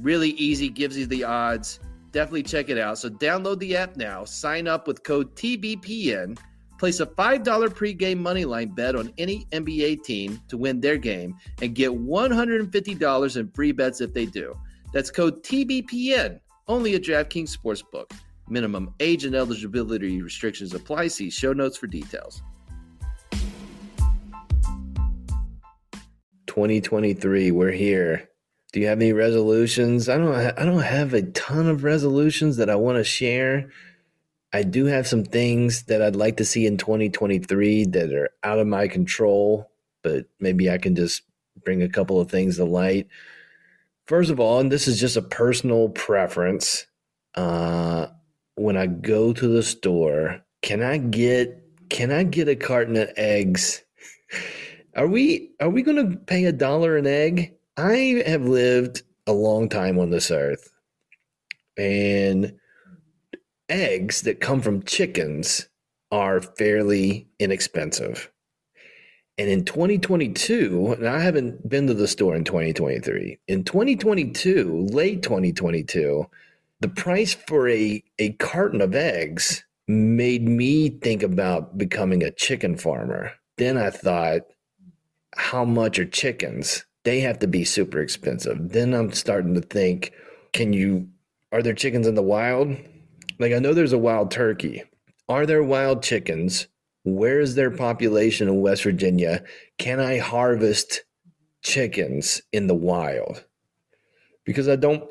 Really 0.00 0.30
easy, 0.30 0.68
gives 0.68 0.96
you 0.96 1.06
the 1.06 1.24
odds. 1.24 1.80
Definitely 2.12 2.44
check 2.44 2.68
it 2.68 2.78
out. 2.78 2.98
So 2.98 3.10
download 3.10 3.58
the 3.58 3.76
app 3.76 3.96
now, 3.96 4.24
sign 4.24 4.68
up 4.68 4.86
with 4.86 5.02
code 5.02 5.34
TBPN 5.34 6.38
Place 6.78 7.00
a 7.00 7.06
$5 7.06 7.44
pregame 7.44 8.20
moneyline 8.20 8.74
bet 8.74 8.96
on 8.96 9.12
any 9.18 9.46
NBA 9.52 10.02
team 10.02 10.40
to 10.48 10.56
win 10.56 10.80
their 10.80 10.96
game 10.96 11.36
and 11.62 11.74
get 11.74 11.90
$150 11.90 13.36
in 13.36 13.50
free 13.50 13.72
bets 13.72 14.00
if 14.00 14.12
they 14.12 14.26
do. 14.26 14.56
That's 14.92 15.10
code 15.10 15.42
TBPN, 15.42 16.40
only 16.68 16.94
at 16.94 17.02
DraftKings 17.02 17.56
Sportsbook. 17.56 18.12
Minimum 18.48 18.94
age 19.00 19.24
and 19.24 19.34
eligibility 19.34 20.20
restrictions 20.20 20.74
apply. 20.74 21.08
See 21.08 21.30
show 21.30 21.52
notes 21.52 21.76
for 21.76 21.86
details. 21.86 22.42
2023, 26.46 27.50
we're 27.50 27.72
here. 27.72 28.28
Do 28.72 28.80
you 28.80 28.86
have 28.86 29.00
any 29.00 29.12
resolutions? 29.12 30.08
I 30.08 30.18
don't 30.18 30.34
I 30.34 30.64
don't 30.64 30.82
have 30.82 31.14
a 31.14 31.22
ton 31.22 31.68
of 31.68 31.84
resolutions 31.84 32.56
that 32.58 32.68
I 32.68 32.76
want 32.76 32.98
to 32.98 33.04
share 33.04 33.70
I 34.54 34.62
do 34.62 34.84
have 34.84 35.08
some 35.08 35.24
things 35.24 35.82
that 35.86 36.00
I'd 36.00 36.14
like 36.14 36.36
to 36.36 36.44
see 36.44 36.64
in 36.64 36.76
2023 36.76 37.86
that 37.86 38.12
are 38.12 38.30
out 38.44 38.60
of 38.60 38.68
my 38.68 38.86
control, 38.86 39.68
but 40.04 40.26
maybe 40.38 40.70
I 40.70 40.78
can 40.78 40.94
just 40.94 41.22
bring 41.64 41.82
a 41.82 41.88
couple 41.88 42.20
of 42.20 42.30
things 42.30 42.58
to 42.58 42.64
light. 42.64 43.08
First 44.06 44.30
of 44.30 44.38
all, 44.38 44.60
and 44.60 44.70
this 44.70 44.86
is 44.86 45.00
just 45.00 45.16
a 45.16 45.22
personal 45.22 45.88
preference, 45.88 46.86
uh, 47.34 48.06
when 48.54 48.76
I 48.76 48.86
go 48.86 49.32
to 49.32 49.48
the 49.48 49.64
store, 49.64 50.40
can 50.62 50.84
I 50.84 50.98
get 50.98 51.60
can 51.88 52.12
I 52.12 52.22
get 52.22 52.48
a 52.48 52.54
carton 52.54 52.96
of 52.96 53.10
eggs? 53.16 53.82
Are 54.96 55.08
we 55.08 55.50
are 55.58 55.68
we 55.68 55.82
going 55.82 56.10
to 56.10 56.16
pay 56.16 56.44
a 56.44 56.52
dollar 56.52 56.96
an 56.96 57.08
egg? 57.08 57.54
I 57.76 58.22
have 58.24 58.44
lived 58.44 59.02
a 59.26 59.32
long 59.32 59.68
time 59.68 59.98
on 59.98 60.10
this 60.10 60.30
earth, 60.30 60.72
and 61.76 62.52
eggs 63.68 64.22
that 64.22 64.40
come 64.40 64.60
from 64.60 64.82
chickens 64.84 65.68
are 66.10 66.40
fairly 66.40 67.26
inexpensive. 67.38 68.30
And 69.36 69.50
in 69.50 69.64
2022, 69.64 70.96
and 70.98 71.08
I 71.08 71.18
haven't 71.18 71.68
been 71.68 71.88
to 71.88 71.94
the 71.94 72.06
store 72.06 72.36
in 72.36 72.44
2023. 72.44 73.38
In 73.48 73.64
2022, 73.64 74.86
late 74.90 75.22
2022, 75.22 76.24
the 76.80 76.88
price 76.88 77.34
for 77.34 77.68
a, 77.68 78.02
a 78.18 78.32
carton 78.34 78.80
of 78.80 78.94
eggs 78.94 79.64
made 79.88 80.46
me 80.48 80.88
think 80.88 81.22
about 81.22 81.76
becoming 81.76 82.22
a 82.22 82.30
chicken 82.30 82.76
farmer. 82.76 83.32
Then 83.56 83.76
I 83.76 83.90
thought, 83.90 84.42
how 85.36 85.64
much 85.64 85.98
are 85.98 86.04
chickens? 86.04 86.84
They 87.02 87.20
have 87.20 87.40
to 87.40 87.48
be 87.48 87.64
super 87.64 88.00
expensive. 88.00 88.70
Then 88.70 88.94
I'm 88.94 89.12
starting 89.12 89.54
to 89.54 89.60
think, 89.60 90.12
can 90.52 90.72
you, 90.72 91.08
are 91.50 91.62
there 91.62 91.74
chickens 91.74 92.06
in 92.06 92.14
the 92.14 92.22
wild? 92.22 92.76
Like 93.38 93.52
I 93.52 93.58
know 93.58 93.74
there's 93.74 93.92
a 93.92 93.98
wild 93.98 94.30
turkey. 94.30 94.84
Are 95.28 95.46
there 95.46 95.62
wild 95.62 96.02
chickens? 96.02 96.68
Where 97.04 97.40
is 97.40 97.54
their 97.54 97.70
population 97.70 98.48
in 98.48 98.60
West 98.60 98.82
Virginia? 98.82 99.42
Can 99.78 100.00
I 100.00 100.18
harvest 100.18 101.02
chickens 101.62 102.40
in 102.52 102.66
the 102.66 102.74
wild? 102.74 103.44
Because 104.44 104.68
I 104.68 104.76
don't, 104.76 105.04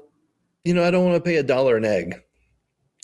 you 0.64 0.74
know, 0.74 0.84
I 0.84 0.92
don't 0.92 1.06
want 1.06 1.16
to 1.16 1.30
pay 1.30 1.38
a 1.38 1.44
dollar 1.44 1.78
an 1.78 1.86
egg. 1.86 2.22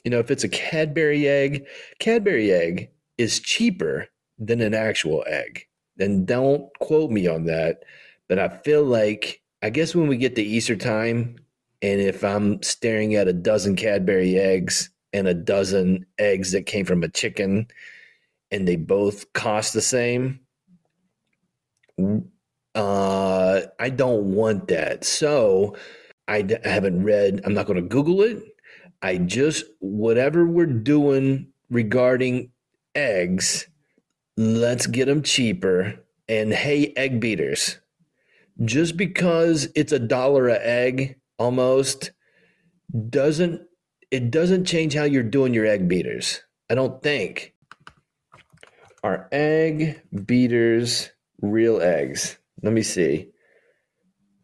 You 0.03 0.11
know, 0.11 0.19
if 0.19 0.31
it's 0.31 0.43
a 0.43 0.49
Cadbury 0.49 1.27
egg, 1.27 1.65
Cadbury 1.99 2.51
egg 2.51 2.89
is 3.17 3.39
cheaper 3.39 4.07
than 4.37 4.61
an 4.61 4.73
actual 4.73 5.23
egg. 5.27 5.65
And 5.99 6.25
don't 6.25 6.69
quote 6.79 7.11
me 7.11 7.27
on 7.27 7.45
that, 7.45 7.83
but 8.27 8.39
I 8.39 8.47
feel 8.47 8.83
like 8.83 9.41
I 9.61 9.69
guess 9.69 9.93
when 9.93 10.07
we 10.07 10.15
get 10.15 10.35
to 10.35 10.41
Easter 10.41 10.77
time, 10.77 11.35
and 11.81 11.99
if 11.99 12.23
I'm 12.23 12.61
staring 12.63 13.15
at 13.15 13.27
a 13.27 13.33
dozen 13.33 13.75
Cadbury 13.75 14.37
eggs 14.37 14.89
and 15.13 15.27
a 15.27 15.33
dozen 15.33 16.05
eggs 16.19 16.51
that 16.51 16.65
came 16.65 16.85
from 16.85 17.03
a 17.03 17.09
chicken 17.09 17.67
and 18.51 18.67
they 18.67 18.75
both 18.75 19.31
cost 19.33 19.73
the 19.73 19.81
same. 19.81 20.39
Uh 22.75 23.61
i 23.79 23.89
don't 23.89 24.33
want 24.33 24.67
that. 24.67 25.03
So 25.03 25.75
I 26.27 26.41
d- 26.43 26.57
I 26.63 26.69
haven't 26.69 27.03
read 27.03 27.41
i'm 27.45 27.53
not 27.53 27.65
going 27.65 27.81
to 27.81 27.87
google 27.87 28.21
it. 28.21 28.43
I 29.01 29.17
just, 29.17 29.63
whatever 29.79 30.45
we're 30.45 30.65
doing 30.65 31.47
regarding 31.69 32.51
eggs, 32.95 33.67
let's 34.37 34.87
get 34.87 35.05
them 35.07 35.23
cheaper. 35.23 35.99
And 36.29 36.53
hey, 36.53 36.93
egg 36.97 37.19
beaters, 37.21 37.79
just 38.65 38.97
because 38.97 39.69
it's 39.75 39.91
a 39.93 39.99
dollar 39.99 40.49
a 40.49 40.59
egg 40.59 41.17
almost 41.39 42.11
doesn't 43.09 43.61
it 44.11 44.31
doesn't 44.31 44.65
change 44.65 44.93
how 44.93 45.03
you're 45.03 45.23
doing 45.23 45.53
your 45.53 45.65
egg 45.65 45.87
beaters. 45.87 46.41
I 46.69 46.75
don't 46.75 47.01
think. 47.01 47.53
Are 49.03 49.27
egg 49.31 50.01
beaters 50.25 51.11
real 51.41 51.81
eggs? 51.81 52.37
Let 52.61 52.73
me 52.73 52.81
see. 52.81 53.29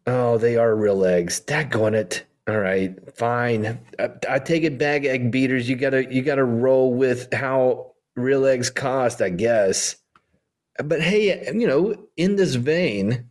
Oh, 0.06 0.38
they 0.38 0.56
are 0.56 0.74
real 0.74 1.04
eggs. 1.04 1.40
Daggone 1.40 1.94
it. 1.94 2.24
All 2.48 2.58
right, 2.58 2.94
fine. 3.16 3.80
I, 3.98 4.10
I, 4.28 4.38
take 4.38 4.62
it 4.62 4.78
back, 4.78 5.04
egg 5.04 5.32
beaters. 5.32 5.68
You 5.68 5.74
gotta 5.74 6.12
you 6.14 6.22
gotta 6.22 6.44
roll 6.44 6.94
with 6.94 7.32
how 7.34 7.94
real 8.14 8.46
eggs 8.46 8.70
cost, 8.70 9.20
I 9.20 9.30
guess. 9.30 9.96
But 10.82 11.00
hey, 11.00 11.50
you 11.52 11.66
know, 11.66 12.06
in 12.16 12.36
this 12.36 12.54
vein, 12.54 13.30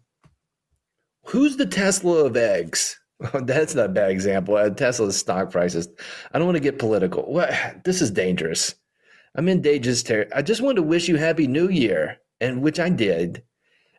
who's 1.27 1.55
the 1.55 1.65
Tesla 1.65 2.25
of 2.25 2.35
eggs? 2.35 2.99
That's 3.33 3.75
not 3.75 3.85
a 3.85 3.89
bad 3.89 4.11
example. 4.11 4.55
Uh, 4.55 4.69
Tesla's 4.69 5.17
stock 5.17 5.51
prices. 5.51 5.87
I 6.33 6.37
don't 6.37 6.47
want 6.47 6.57
to 6.57 6.63
get 6.63 6.79
political. 6.79 7.41
This 7.83 8.01
is 8.01 8.11
dangerous. 8.11 8.75
I'm 9.35 9.49
in 9.49 9.61
dangerous 9.61 10.03
territory. 10.03 10.33
I 10.33 10.41
just 10.41 10.61
want 10.61 10.77
to 10.77 10.83
wish 10.83 11.07
you 11.07 11.17
happy 11.17 11.47
New 11.47 11.69
Year, 11.69 12.17
and 12.39 12.61
which 12.61 12.79
I 12.79 12.89
did. 12.89 13.43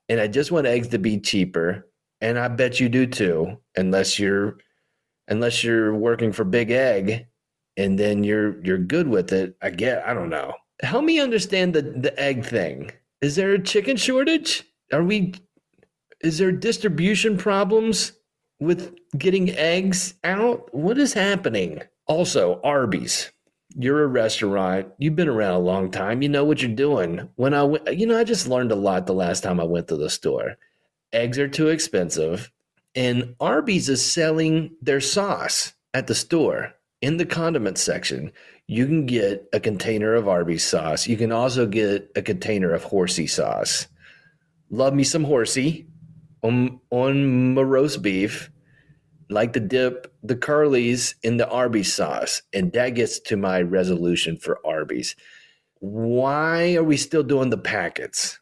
And 0.09 0.21
I 0.21 0.29
just 0.29 0.53
want 0.53 0.67
eggs 0.67 0.89
to 0.89 0.99
be 0.99 1.19
cheaper, 1.19 1.87
and 2.21 2.39
I 2.39 2.49
bet 2.49 2.81
you 2.81 2.89
do 2.89 3.07
too, 3.07 3.59
unless 3.77 4.19
you're 4.19 4.59
unless 5.29 5.65
you're 5.65 5.95
working 5.95 6.33
for 6.33 6.45
Big 6.45 6.71
Egg, 6.71 7.27
and 7.77 7.99
then 7.99 8.25
you're 8.25 8.63
you're 8.65 8.79
good 8.79 9.09
with 9.09 9.33
it. 9.33 9.57
I 9.63 9.71
get. 9.71 10.07
I 10.07 10.15
don't 10.15 10.31
know. 10.31 10.55
Help 10.83 11.05
me 11.05 11.21
understand 11.21 11.75
the 11.75 11.83
the 11.83 12.19
egg 12.19 12.45
thing. 12.45 12.93
Is 13.21 13.37
there 13.37 13.53
a 13.53 13.63
chicken 13.63 13.97
shortage? 13.97 14.63
Are 14.93 15.03
we? 15.03 15.35
Is 16.21 16.39
there 16.39 16.53
distribution 16.53 17.37
problems? 17.37 18.13
With 18.61 18.95
getting 19.17 19.51
eggs 19.51 20.15
out? 20.25 20.75
What 20.75 20.99
is 20.99 21.13
happening? 21.13 21.83
Also, 22.07 22.61
Arby's. 22.63 23.31
You're 23.79 24.05
a 24.05 24.09
restaurant. 24.09 24.89
You've 24.99 25.17
been 25.17 25.29
around 25.29 25.55
a 25.55 25.59
long 25.59 25.91
time. 25.91 26.23
You 26.23 26.29
know 26.29 26.45
what 26.45 26.63
you're 26.63 26.71
doing. 26.71 27.29
When 27.37 27.53
I 27.53 27.63
went, 27.63 27.99
you 27.99 28.07
know, 28.07 28.19
I 28.19 28.25
just 28.25 28.49
learned 28.49 28.73
a 28.73 28.77
lot 28.77 29.07
the 29.07 29.13
last 29.13 29.43
time 29.43 29.61
I 29.61 29.65
went 29.65 29.89
to 29.89 29.97
the 29.97 30.09
store. 30.09 30.57
Eggs 31.13 31.39
are 31.39 31.49
too 31.49 31.69
expensive, 31.69 32.51
and 32.95 33.35
Arby's 33.39 33.89
is 33.89 34.05
selling 34.05 34.75
their 34.81 35.01
sauce 35.01 35.75
at 35.93 36.07
the 36.07 36.15
store 36.15 36.75
in 37.03 37.19
the 37.19 37.27
condiment 37.27 37.79
section. 37.79 38.33
You 38.67 38.87
can 38.87 39.07
get 39.07 39.47
a 39.53 39.61
container 39.61 40.15
of 40.15 40.27
Arby's 40.27 40.65
sauce. 40.65 41.07
You 41.07 41.17
can 41.17 41.31
also 41.31 41.67
get 41.67 42.11
a 42.17 42.23
container 42.23 42.73
of 42.73 42.83
horsey 42.83 43.27
sauce. 43.27 43.87
Love 44.71 44.95
me 44.95 45.05
some 45.05 45.25
horsey 45.25 45.87
on 46.43 46.81
on 46.91 47.55
roast 47.55 48.03
beef, 48.03 48.51
like 49.29 49.53
to 49.55 49.61
dip 49.61 50.13
the 50.23 50.37
curlies 50.37 51.15
in 51.23 51.37
the 51.37 51.49
Arby's 51.49 51.93
sauce, 51.93 52.43
and 52.53 52.73
that 52.73 52.91
gets 52.91 53.19
to 53.21 53.37
my 53.37 53.63
resolution 53.63 54.37
for 54.37 54.65
Arby's. 54.67 55.17
Why 55.81 56.75
are 56.77 56.85
we 56.85 56.97
still 56.97 57.23
doing 57.23 57.51
the 57.51 57.59
packets? 57.59 58.39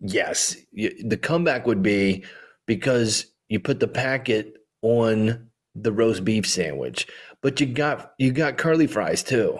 Yes, 0.00 0.56
the 0.72 1.18
comeback 1.20 1.66
would 1.66 1.82
be 1.82 2.24
because 2.66 3.26
you 3.48 3.60
put 3.60 3.80
the 3.80 3.88
packet 3.88 4.54
on 4.82 5.48
the 5.74 5.92
roast 5.92 6.24
beef 6.24 6.46
sandwich, 6.46 7.06
but 7.40 7.60
you 7.60 7.66
got 7.66 8.12
you 8.18 8.32
got 8.32 8.58
curly 8.58 8.86
fries 8.86 9.22
too, 9.22 9.58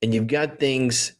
and 0.00 0.14
you've 0.14 0.26
got 0.26 0.58
things, 0.58 1.12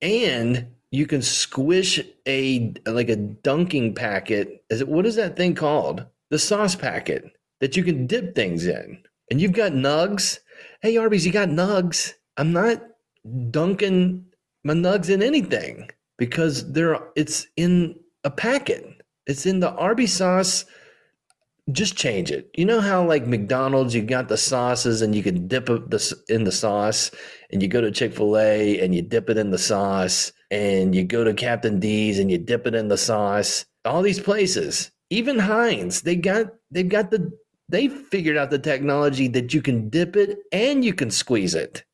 and 0.00 0.68
you 0.92 1.06
can 1.06 1.22
squish 1.22 1.98
a 2.26 2.74
like 2.86 3.08
a 3.08 3.16
dunking 3.16 3.94
packet. 3.94 4.62
Is 4.68 4.82
it 4.82 4.88
what 4.88 5.06
is 5.06 5.16
that 5.16 5.36
thing 5.36 5.54
called? 5.54 6.04
The 6.30 6.38
sauce 6.38 6.76
packet 6.76 7.24
that 7.60 7.76
you 7.76 7.82
can 7.82 8.06
dip 8.06 8.34
things 8.34 8.66
in. 8.66 9.02
And 9.30 9.40
you've 9.40 9.52
got 9.52 9.72
nugs. 9.72 10.38
Hey 10.82 10.98
Arby's, 10.98 11.26
you 11.26 11.32
got 11.32 11.48
nugs. 11.48 12.12
I'm 12.36 12.52
not 12.52 12.82
dunking 13.50 14.26
my 14.64 14.74
nugs 14.74 15.08
in 15.08 15.22
anything 15.22 15.90
because 16.18 16.70
they're 16.72 16.98
it's 17.16 17.46
in 17.56 17.98
a 18.24 18.30
packet. 18.30 18.86
It's 19.26 19.46
in 19.46 19.60
the 19.60 19.72
Arby's 19.72 20.12
sauce. 20.12 20.66
Just 21.70 21.96
change 21.96 22.30
it. 22.30 22.50
You 22.54 22.66
know 22.66 22.80
how 22.80 23.06
like 23.06 23.26
McDonald's, 23.26 23.94
you 23.94 24.02
got 24.02 24.28
the 24.28 24.36
sauces 24.36 25.00
and 25.00 25.14
you 25.14 25.22
can 25.22 25.46
dip 25.46 25.70
it 25.70 25.82
in 26.28 26.44
the 26.44 26.52
sauce, 26.52 27.10
and 27.50 27.62
you 27.62 27.68
go 27.68 27.80
to 27.80 27.92
Chick 27.92 28.12
Fil 28.12 28.36
A 28.36 28.80
and 28.80 28.94
you 28.94 29.00
dip 29.00 29.30
it 29.30 29.38
in 29.38 29.50
the 29.50 29.58
sauce 29.58 30.32
and 30.52 30.94
you 30.94 31.02
go 31.02 31.24
to 31.24 31.32
Captain 31.32 31.80
D's 31.80 32.18
and 32.18 32.30
you 32.30 32.36
dip 32.36 32.66
it 32.66 32.74
in 32.74 32.88
the 32.88 32.98
sauce. 32.98 33.64
All 33.86 34.02
these 34.02 34.20
places, 34.20 34.92
even 35.08 35.38
Heinz, 35.38 36.02
they 36.02 36.14
got 36.14 36.52
they've 36.70 36.88
got 36.88 37.10
the 37.10 37.32
they 37.70 37.88
figured 37.88 38.36
out 38.36 38.50
the 38.50 38.58
technology 38.58 39.28
that 39.28 39.54
you 39.54 39.62
can 39.62 39.88
dip 39.88 40.14
it 40.14 40.38
and 40.52 40.84
you 40.84 40.92
can 40.92 41.10
squeeze 41.10 41.54
it. 41.54 41.84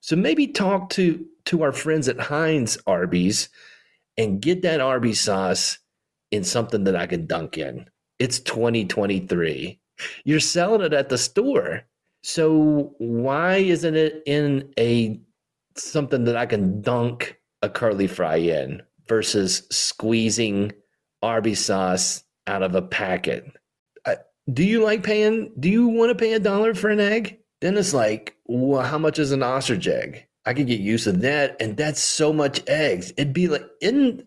So 0.00 0.16
maybe 0.16 0.48
talk 0.48 0.88
to 0.90 1.24
to 1.44 1.62
our 1.62 1.72
friends 1.72 2.08
at 2.08 2.18
Heinz 2.18 2.78
Arby's 2.86 3.50
and 4.16 4.40
get 4.40 4.62
that 4.62 4.80
Arby's 4.80 5.20
sauce 5.20 5.78
in 6.30 6.44
something 6.44 6.84
that 6.84 6.96
I 6.96 7.06
can 7.06 7.26
dunk 7.26 7.58
in. 7.58 7.86
It's 8.18 8.40
2023. 8.40 9.78
You're 10.24 10.40
selling 10.40 10.80
it 10.80 10.94
at 10.94 11.10
the 11.10 11.18
store. 11.18 11.82
So 12.22 12.94
why 12.98 13.56
isn't 13.56 13.96
it 13.96 14.22
in 14.24 14.72
a 14.78 15.20
something 15.76 16.24
that 16.24 16.36
I 16.36 16.46
can 16.46 16.80
dunk 16.80 17.36
a 17.62 17.68
curly 17.68 18.06
fry 18.06 18.36
in 18.36 18.82
versus 19.08 19.66
squeezing 19.70 20.72
Arby's 21.22 21.64
sauce 21.64 22.24
out 22.46 22.62
of 22.62 22.74
a 22.74 22.82
packet. 22.82 23.50
Do 24.52 24.64
you 24.64 24.82
like 24.82 25.04
paying? 25.04 25.52
Do 25.60 25.68
you 25.68 25.86
want 25.86 26.10
to 26.10 26.16
pay 26.16 26.32
a 26.32 26.40
dollar 26.40 26.74
for 26.74 26.90
an 26.90 26.98
egg? 26.98 27.38
Then 27.60 27.76
it's 27.76 27.94
like, 27.94 28.36
well, 28.46 28.82
how 28.82 28.98
much 28.98 29.20
is 29.20 29.30
an 29.30 29.42
ostrich 29.42 29.86
egg? 29.86 30.26
I 30.44 30.54
could 30.54 30.66
get 30.66 30.80
used 30.80 31.04
to 31.04 31.12
that, 31.12 31.56
and 31.60 31.76
that's 31.76 32.02
so 32.02 32.32
much 32.32 32.60
eggs. 32.66 33.12
It'd 33.16 33.32
be 33.32 33.46
like, 33.46 33.64
in 33.80 34.24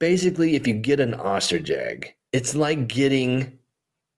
basically, 0.00 0.56
if 0.56 0.66
you 0.66 0.74
get 0.74 0.98
an 0.98 1.14
ostrich 1.14 1.70
egg, 1.70 2.14
it's 2.32 2.56
like 2.56 2.88
getting 2.88 3.56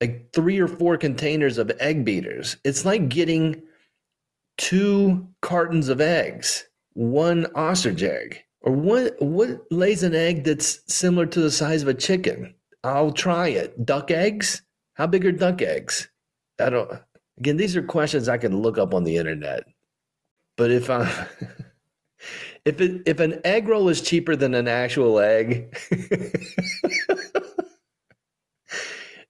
like 0.01 0.33
three 0.33 0.59
or 0.59 0.69
four 0.69 0.97
containers 0.97 1.59
of 1.59 1.71
egg 1.79 2.07
beaters. 2.07 2.57
It's 2.65 2.87
like 2.87 3.11
getting 3.11 3.63
two 4.57 5.29
cartons 5.43 5.91
of 5.91 6.01
eggs 6.01 6.68
one 6.99 7.47
ostrich 7.55 8.03
egg? 8.03 8.43
Or 8.63 8.73
what 8.73 9.15
what 9.23 9.71
lays 9.71 10.03
an 10.03 10.17
egg 10.17 10.43
that's 10.43 10.81
similar 10.93 11.27
to 11.27 11.41
the 11.41 11.51
size 11.51 11.83
of 11.83 11.89
a 11.89 11.95
chicken? 11.95 12.55
I'll 12.83 13.13
try 13.13 13.49
it. 13.49 13.87
Duck 13.87 14.11
eggs? 14.11 14.63
How 14.95 15.07
big 15.07 15.25
are 15.25 15.33
duck 15.33 15.63
eggs? 15.63 16.09
I 16.61 16.71
don't 16.71 16.91
again 17.39 17.57
these 17.57 17.77
are 17.77 17.83
questions 17.83 18.29
i 18.29 18.37
can 18.37 18.61
look 18.61 18.79
up 18.79 18.95
on 18.95 19.05
the 19.05 19.17
internet. 19.17 19.63
But 20.57 20.73
if 20.73 20.91
i 20.91 21.03
uh, 21.03 21.25
if 22.65 22.81
it 22.81 23.03
if 23.07 23.21
an 23.21 23.41
egg 23.45 23.69
roll 23.69 23.89
is 23.89 24.03
cheaper 24.03 24.35
than 24.35 24.55
an 24.55 24.67
actual 24.67 25.21
egg 25.21 25.79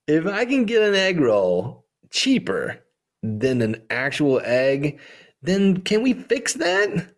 if 0.07 0.27
i 0.27 0.47
can 0.47 0.65
get 0.65 0.83
an 0.83 0.95
egg 0.95 1.21
roll 1.21 1.85
cheaper 2.09 2.83
than 3.23 3.61
an 3.61 3.77
actual 3.91 4.41
egg 4.43 4.99
then 5.43 5.83
can 5.83 6.03
we 6.03 6.15
fix 6.15 6.55
that 6.55 7.13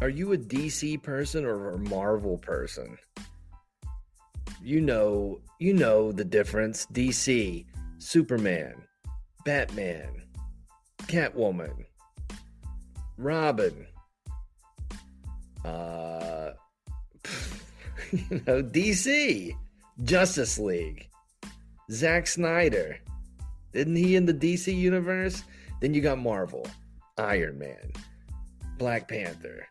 Are 0.00 0.08
you 0.08 0.32
a 0.32 0.38
DC 0.38 1.02
person 1.02 1.44
or 1.44 1.72
a 1.72 1.78
Marvel 1.78 2.38
person? 2.38 2.96
You 4.62 4.80
know, 4.80 5.40
you 5.58 5.72
know 5.72 6.12
the 6.12 6.24
difference. 6.24 6.86
DC, 6.86 7.66
Superman, 7.98 8.74
Batman, 9.44 10.22
Catwoman, 11.08 11.84
Robin, 13.16 13.86
uh, 15.64 16.52
you 18.12 18.42
know, 18.46 18.62
DC, 18.62 19.52
Justice 20.04 20.60
League, 20.60 21.08
Zack 21.90 22.28
Snyder. 22.28 23.00
Isn't 23.72 23.96
he 23.96 24.14
in 24.14 24.26
the 24.26 24.34
DC 24.34 24.72
universe? 24.72 25.42
Then 25.80 25.92
you 25.92 26.00
got 26.00 26.18
Marvel, 26.18 26.66
Iron 27.18 27.58
Man, 27.58 27.92
Black 28.78 29.08
Panther, 29.08 29.66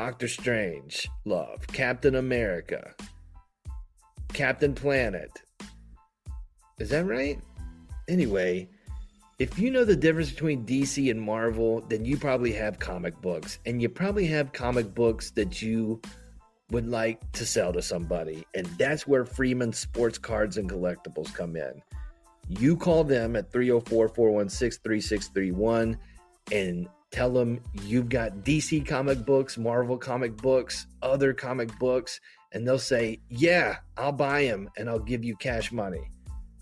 Doctor 0.00 0.28
Strange, 0.28 1.10
love. 1.26 1.66
Captain 1.66 2.14
America, 2.14 2.94
Captain 4.32 4.74
Planet. 4.74 5.30
Is 6.78 6.88
that 6.88 7.04
right? 7.04 7.38
Anyway, 8.08 8.70
if 9.38 9.58
you 9.58 9.70
know 9.70 9.84
the 9.84 9.94
difference 9.94 10.30
between 10.30 10.64
DC 10.64 11.10
and 11.10 11.20
Marvel, 11.20 11.82
then 11.90 12.06
you 12.06 12.16
probably 12.16 12.50
have 12.50 12.78
comic 12.78 13.20
books, 13.20 13.58
and 13.66 13.82
you 13.82 13.90
probably 13.90 14.24
have 14.24 14.54
comic 14.54 14.94
books 14.94 15.32
that 15.32 15.60
you 15.60 16.00
would 16.70 16.88
like 16.88 17.20
to 17.32 17.44
sell 17.44 17.70
to 17.70 17.82
somebody, 17.82 18.46
and 18.54 18.64
that's 18.78 19.06
where 19.06 19.26
Freeman 19.26 19.70
Sports 19.70 20.16
Cards 20.16 20.56
and 20.56 20.70
Collectibles 20.70 21.34
come 21.34 21.56
in. 21.56 21.82
You 22.48 22.74
call 22.74 23.04
them 23.04 23.36
at 23.36 23.52
304 23.52 24.08
416 24.08 24.80
3631 24.82 25.98
and 26.52 26.88
tell 27.10 27.32
them 27.32 27.60
you've 27.84 28.08
got 28.08 28.38
DC 28.38 28.86
comic 28.86 29.24
books, 29.24 29.58
Marvel 29.58 29.98
comic 29.98 30.36
books, 30.36 30.86
other 31.02 31.32
comic 31.32 31.76
books, 31.78 32.20
and 32.52 32.66
they'll 32.66 32.78
say, 32.78 33.20
Yeah, 33.28 33.76
I'll 33.96 34.12
buy 34.12 34.44
them 34.44 34.68
and 34.76 34.88
I'll 34.88 34.98
give 34.98 35.24
you 35.24 35.36
cash 35.36 35.72
money. 35.72 36.08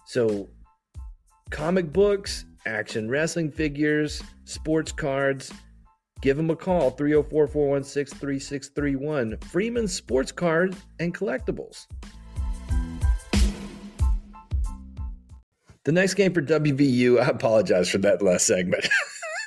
So, 0.06 0.48
comic 1.50 1.92
books, 1.92 2.44
action 2.66 3.08
wrestling 3.08 3.50
figures, 3.50 4.22
sports 4.44 4.92
cards, 4.92 5.52
give 6.20 6.37
them 6.37 6.50
a 6.50 6.56
call 6.56 6.90
304 6.90 7.46
416 7.46 8.18
3631. 8.18 9.38
Freeman 9.48 9.88
Sports 9.88 10.32
Card 10.32 10.76
and 10.98 11.14
Collectibles. 11.14 11.87
The 15.84 15.92
next 15.92 16.14
game 16.14 16.34
for 16.34 16.42
WVU, 16.42 17.20
I 17.22 17.28
apologize 17.28 17.88
for 17.88 17.98
that 17.98 18.22
last 18.22 18.46
segment. 18.46 18.88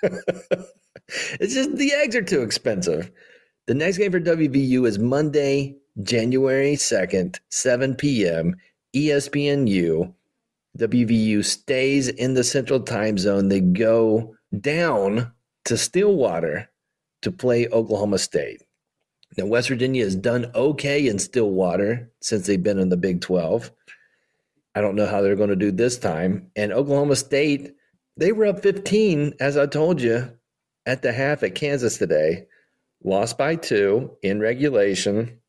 it's 1.40 1.54
just 1.54 1.76
the 1.76 1.94
eggs 1.94 2.16
are 2.16 2.22
too 2.22 2.42
expensive. 2.42 3.12
The 3.68 3.74
next 3.74 3.98
game 3.98 4.12
for 4.12 4.20
WVU 4.20 4.88
is 4.88 5.00
Monday, 5.00 5.78
January 6.04 6.74
2nd, 6.74 7.40
7 7.50 7.96
p.m., 7.96 8.56
ESPNU. 8.96 10.14
WVU 10.78 11.44
stays 11.44 12.08
in 12.08 12.34
the 12.34 12.44
central 12.44 12.80
time 12.80 13.18
zone. 13.18 13.50
They 13.50 13.60
go 13.60 14.36
down 14.60 15.32
to 15.66 15.78
Stillwater 15.78 16.70
to 17.22 17.32
play 17.32 17.68
Oklahoma 17.68 18.18
State. 18.18 18.64
Now, 19.38 19.46
West 19.46 19.70
Virginia 19.70 20.04
has 20.04 20.16
done 20.16 20.52
okay 20.56 21.08
in 21.08 21.20
Stillwater 21.20 22.12
since 22.22 22.48
they've 22.48 22.62
been 22.62 22.80
in 22.80 22.90
the 22.90 22.98
Big 22.98 23.22
12. 23.22 23.72
I 24.76 24.82
don't 24.82 24.96
know 24.96 25.06
how 25.06 25.22
they're 25.22 25.36
going 25.36 25.50
to 25.50 25.56
do 25.56 25.72
this 25.72 25.98
time. 25.98 26.50
And 26.56 26.72
Oklahoma 26.72 27.16
State, 27.16 27.74
they 28.18 28.32
were 28.32 28.46
up 28.46 28.62
15, 28.62 29.34
as 29.40 29.58
I 29.58 29.68
told 29.68 30.02
you, 30.02 30.30
at 30.86 31.02
the 31.02 31.12
half 31.12 31.44
at 31.44 31.56
Kansas 31.56 31.98
today, 31.98 32.46
lost 33.04 33.38
by 33.38 33.56
two 33.56 34.12
in 34.22 34.40
regulation. 34.40 35.40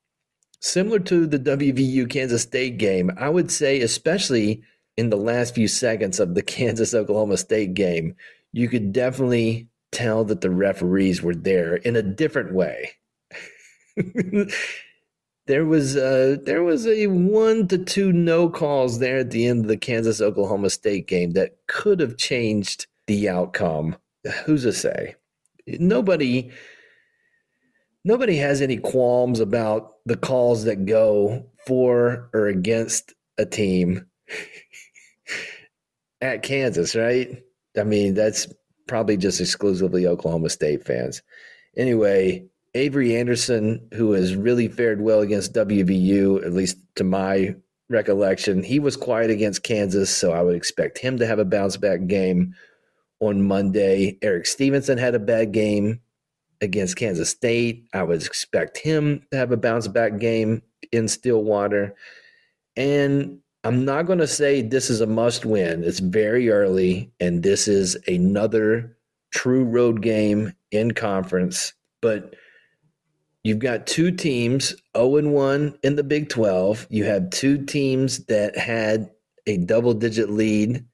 Similar 0.61 1.01
to 1.01 1.27
the 1.27 1.39
WVU 1.39 2.09
Kansas 2.09 2.43
State 2.43 2.79
game, 2.79 3.11
I 3.17 3.29
would 3.29 3.51
say, 3.51 3.81
especially 3.81 4.63
in 4.97 5.11
the 5.11 5.17
last 5.17 5.55
few 5.55 5.69
seconds 5.69 6.21
of 6.21 6.35
the 6.35 6.43
Kansas 6.55 6.95
Oklahoma 6.95 7.37
State 7.37 7.75
game, 7.75 8.15
you 8.53 8.69
could 8.69 8.93
definitely 8.93 9.69
tell 9.91 10.25
that 10.25 10.41
the 10.41 10.51
referees 10.51 11.23
were 11.23 11.35
there 11.35 11.77
in 11.77 11.97
a 11.97 12.03
different 12.03 12.55
way. 12.55 12.91
there 15.47 15.65
was 15.67 15.97
uh, 15.97 16.37
there 16.45 16.63
was 16.63 16.87
a 16.87 17.07
one 17.09 17.69
to 17.69 17.79
two 17.79 18.13
no 18.13 18.49
calls 18.49 18.99
there 18.99 19.19
at 19.19 19.31
the 19.31 19.47
end 19.47 19.61
of 19.61 19.69
the 19.69 19.77
Kansas 19.77 20.21
Oklahoma 20.21 20.71
State 20.71 21.07
game 21.07 21.33
that 21.33 21.57
could 21.67 22.01
have 22.01 22.17
changed 22.17 22.87
the 23.07 23.29
outcome. 23.29 23.97
Who's 24.45 24.63
to 24.63 24.73
say? 24.73 25.17
Nobody 25.67 26.51
nobody 28.05 28.37
has 28.37 28.61
any 28.61 28.79
qualms 28.79 29.41
about 29.41 29.93
the 30.07 30.17
calls 30.17 30.65
that 30.65 30.87
go 30.87 31.47
for 31.67 32.29
or 32.33 32.49
against 32.49 33.15
a 33.39 33.47
team 33.47 34.07
at 36.21 36.43
Kansas, 36.43 36.95
right? 36.95 37.43
I 37.79 37.85
mean, 37.85 38.15
that's 38.15 38.49
probably 38.87 39.17
just 39.17 39.41
exclusively 39.41 40.07
Oklahoma 40.07 40.51
State 40.51 40.85
fans. 40.85 41.23
Anyway, 41.77 42.45
Avery 42.75 43.17
Anderson, 43.17 43.87
who 43.95 44.13
has 44.13 44.35
really 44.35 44.69
fared 44.69 45.01
well 45.01 45.21
against 45.21 45.55
WVU, 45.55 46.45
at 46.45 46.53
least 46.53 46.79
to 46.97 47.05
my 47.05 47.55
recollection, 47.89 48.63
he 48.63 48.79
was 48.79 48.97
quiet 48.97 49.31
against 49.31 49.63
Kansas, 49.63 50.15
so 50.15 50.33
I 50.33 50.43
would 50.43 50.57
expect 50.57 50.99
him 50.99 51.19
to 51.19 51.27
have 51.27 51.39
a 51.39 51.45
bounce 51.45 51.77
back 51.77 52.07
game 52.07 52.55
on 53.23 53.43
Monday. 53.43 54.19
Erik 54.21 54.47
Stevenson 54.47 54.99
had 54.99 55.15
a 55.15 55.21
bad 55.21 55.53
game 55.53 56.01
against 56.61 56.97
Kansas 56.97 57.31
State. 57.31 57.89
I 57.95 58.03
would 58.03 58.23
expect 58.23 58.79
him 58.79 59.25
to 59.31 59.39
have 59.39 59.53
a 59.53 59.57
bounce 59.57 59.89
back 59.89 60.19
game 60.19 60.63
in 60.91 61.09
Stillwater. 61.09 61.95
And 62.77 63.39
I'm 63.65 63.85
not 63.85 64.07
going 64.07 64.19
to 64.19 64.27
say 64.27 64.61
this 64.61 64.91
is 64.91 65.01
a 65.01 65.07
must 65.07 65.45
win. 65.45 65.85
It's 65.85 66.01
very 66.01 66.51
early, 66.51 67.13
and 67.21 67.43
this 67.43 67.69
is 67.69 67.97
another 68.09 68.97
true 69.31 69.65
road 69.65 70.03
game 70.03 70.53
in 70.73 70.91
conference. 70.93 71.73
But 72.01 72.35
You've 73.45 73.59
got 73.59 73.89
two 73.89 74.13
teams, 74.13 74.73
0 74.97 75.17
and 75.17 75.33
1 75.33 75.79
in 75.83 75.97
the 75.97 76.05
Big 76.05 76.29
12. 76.29 76.87
You 76.91 77.05
have 77.05 77.31
two 77.31 77.65
teams 77.65 78.25
that 78.27 78.57
had 78.57 79.11
a 79.49 79.57
double 79.57 79.95
digit 79.95 80.31
lead 80.31 80.85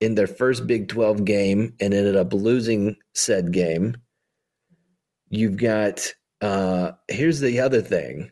in 0.00 0.14
their 0.14 0.26
first 0.26 0.66
Big 0.66 0.88
12 0.88 1.24
game 1.24 1.74
and 1.80 1.92
ended 1.92 2.16
up 2.16 2.32
losing 2.32 2.96
said 3.14 3.52
game. 3.52 3.96
You've 5.28 5.56
got, 5.56 6.12
uh, 6.40 6.92
here's 7.08 7.40
the 7.40 7.60
other 7.60 7.82
thing 7.82 8.30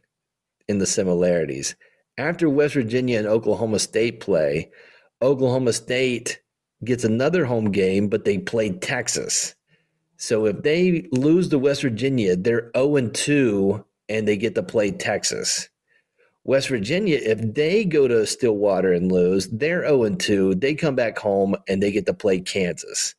in 0.69 0.79
the 0.79 0.87
similarities. 0.87 1.77
After 2.19 2.49
West 2.49 2.75
Virginia 2.75 3.19
and 3.19 3.27
Oklahoma 3.27 3.79
State 3.79 4.21
play, 4.21 4.71
Oklahoma 5.23 5.73
State 5.73 6.41
gets 6.85 7.05
another 7.05 7.45
home 7.45 7.71
game, 7.71 8.09
but 8.09 8.25
they 8.25 8.39
play 8.39 8.71
Texas. 8.71 9.55
So 10.19 10.47
if 10.47 10.63
they 10.63 11.07
lose 11.13 11.49
to 11.51 11.59
West 11.59 11.83
Virginia, 11.83 12.37
they're 12.37 12.71
0 12.77 13.09
2 13.09 13.85
and 14.09 14.27
they 14.27 14.37
get 14.37 14.55
to 14.55 14.63
play 14.63 14.91
Texas. 14.91 15.69
West 16.47 16.69
Virginia, 16.69 17.19
if 17.21 17.55
they 17.55 17.85
go 17.85 18.07
to 18.07 18.25
Stillwater 18.25 18.93
and 18.93 19.11
lose, 19.11 19.49
they're 19.49 19.83
0 19.83 20.11
2. 20.11 20.55
They 20.55 20.75
come 20.75 20.95
back 20.95 21.19
home 21.19 21.57
and 21.69 21.83
they 21.83 21.91
get 21.91 22.07
to 22.07 22.15
play 22.15 22.39
Kansas. 22.39 23.15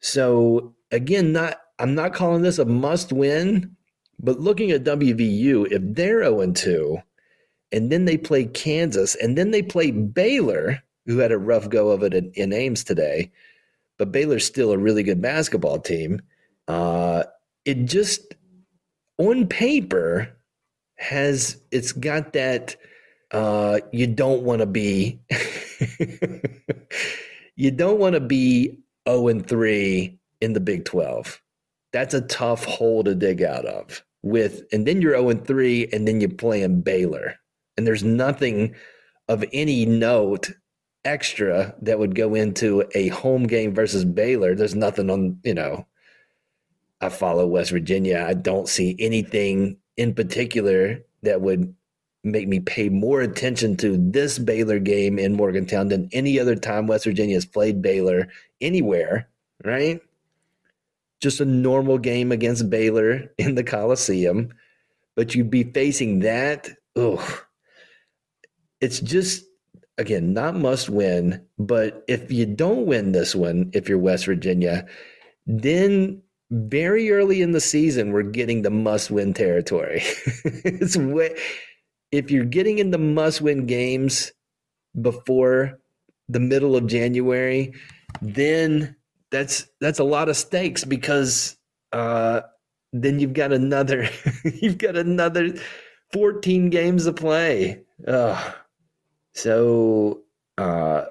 So 0.00 0.74
again, 0.92 1.32
not 1.32 1.60
I'm 1.80 1.94
not 1.94 2.14
calling 2.14 2.42
this 2.42 2.58
a 2.58 2.64
must 2.64 3.12
win, 3.12 3.76
but 4.20 4.40
looking 4.40 4.70
at 4.70 4.84
WVU, 4.84 5.72
if 5.72 5.82
they're 5.82 6.22
0 6.22 6.52
2 6.52 6.98
and 7.72 7.90
then 7.90 8.04
they 8.04 8.16
play 8.16 8.44
Kansas 8.44 9.16
and 9.16 9.36
then 9.36 9.50
they 9.50 9.62
play 9.62 9.90
Baylor, 9.90 10.82
who 11.04 11.18
had 11.18 11.32
a 11.32 11.38
rough 11.38 11.68
go 11.68 11.90
of 11.90 12.04
it 12.04 12.14
in, 12.14 12.30
in 12.34 12.52
Ames 12.52 12.84
today, 12.84 13.32
but 13.96 14.12
Baylor's 14.12 14.46
still 14.46 14.70
a 14.70 14.78
really 14.78 15.02
good 15.02 15.20
basketball 15.20 15.80
team 15.80 16.22
uh, 16.68 17.24
it 17.64 17.86
just 17.86 18.34
on 19.16 19.48
paper 19.48 20.37
has 20.98 21.56
it's 21.70 21.92
got 21.92 22.32
that 22.34 22.76
uh, 23.30 23.78
you 23.92 24.06
don't 24.06 24.42
want 24.42 24.60
to 24.60 24.66
be 24.66 25.20
you 27.56 27.70
don't 27.70 27.98
want 27.98 28.14
to 28.14 28.20
be 28.20 28.78
0 29.08 29.28
and 29.28 29.46
3 29.46 30.18
in 30.40 30.52
the 30.52 30.60
Big 30.60 30.84
12. 30.84 31.40
That's 31.92 32.14
a 32.14 32.20
tough 32.22 32.64
hole 32.64 33.04
to 33.04 33.14
dig 33.14 33.42
out 33.42 33.64
of. 33.64 34.04
With 34.22 34.64
and 34.72 34.86
then 34.86 35.00
you're 35.00 35.14
0 35.14 35.30
and 35.30 35.46
3 35.46 35.88
and 35.92 36.06
then 36.06 36.20
you're 36.20 36.30
playing 36.30 36.82
Baylor. 36.82 37.36
And 37.76 37.86
there's 37.86 38.04
nothing 38.04 38.74
of 39.28 39.44
any 39.52 39.86
note 39.86 40.50
extra 41.04 41.74
that 41.82 41.98
would 41.98 42.14
go 42.14 42.34
into 42.34 42.84
a 42.94 43.08
home 43.08 43.46
game 43.46 43.72
versus 43.74 44.04
Baylor. 44.04 44.54
There's 44.54 44.74
nothing 44.74 45.10
on, 45.10 45.38
you 45.44 45.54
know, 45.54 45.86
I 47.00 47.08
follow 47.08 47.46
West 47.46 47.70
Virginia. 47.70 48.26
I 48.28 48.34
don't 48.34 48.68
see 48.68 48.96
anything 48.98 49.76
in 49.98 50.14
particular 50.14 51.04
that 51.22 51.42
would 51.42 51.74
make 52.24 52.48
me 52.48 52.60
pay 52.60 52.88
more 52.88 53.20
attention 53.20 53.76
to 53.76 53.96
this 53.98 54.38
Baylor 54.38 54.78
game 54.78 55.18
in 55.18 55.34
Morgantown 55.34 55.88
than 55.88 56.08
any 56.12 56.38
other 56.38 56.54
time 56.54 56.86
West 56.86 57.04
Virginia 57.04 57.34
has 57.34 57.44
played 57.44 57.82
Baylor 57.82 58.28
anywhere, 58.60 59.28
right? 59.64 60.00
Just 61.20 61.40
a 61.40 61.44
normal 61.44 61.98
game 61.98 62.32
against 62.32 62.70
Baylor 62.70 63.30
in 63.38 63.56
the 63.56 63.64
Coliseum, 63.64 64.54
but 65.16 65.34
you'd 65.34 65.50
be 65.50 65.64
facing 65.64 66.20
that. 66.20 66.70
Oh, 66.96 67.42
it's 68.80 69.00
just 69.00 69.44
again 69.98 70.32
not 70.32 70.54
must 70.54 70.88
win. 70.88 71.44
But 71.58 72.04
if 72.06 72.30
you 72.30 72.46
don't 72.46 72.86
win 72.86 73.12
this 73.12 73.34
one, 73.34 73.70
if 73.74 73.88
you're 73.88 73.98
West 73.98 74.26
Virginia, 74.26 74.86
then 75.46 76.22
very 76.50 77.10
early 77.10 77.42
in 77.42 77.52
the 77.52 77.60
season, 77.60 78.12
we're 78.12 78.22
getting 78.22 78.62
the 78.62 78.70
must 78.70 79.10
win 79.10 79.34
territory. 79.34 80.02
it's 80.44 80.96
if 82.10 82.30
you're 82.30 82.44
getting 82.44 82.78
in 82.78 82.90
the 82.90 82.98
must 82.98 83.40
win 83.40 83.66
games 83.66 84.32
before 85.00 85.78
the 86.28 86.40
middle 86.40 86.76
of 86.76 86.86
January, 86.86 87.72
then 88.22 88.96
that's 89.30 89.68
that's 89.80 89.98
a 89.98 90.04
lot 90.04 90.28
of 90.28 90.36
stakes 90.36 90.84
because 90.84 91.56
uh, 91.92 92.40
then 92.92 93.20
you've 93.20 93.34
got 93.34 93.52
another 93.52 94.08
you've 94.44 94.78
got 94.78 94.96
another 94.96 95.54
14 96.12 96.70
games 96.70 97.04
to 97.04 97.12
play. 97.12 97.82
Ugh. 98.06 98.54
So 99.34 100.22
uh, 100.56 101.04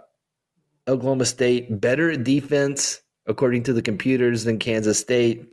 Oklahoma 0.87 1.25
State 1.25 1.79
better 1.79 2.11
at 2.11 2.23
defense 2.23 3.01
according 3.27 3.63
to 3.63 3.73
the 3.73 3.81
computers, 3.81 4.43
than 4.43 4.59
Kansas 4.59 4.99
State. 4.99 5.45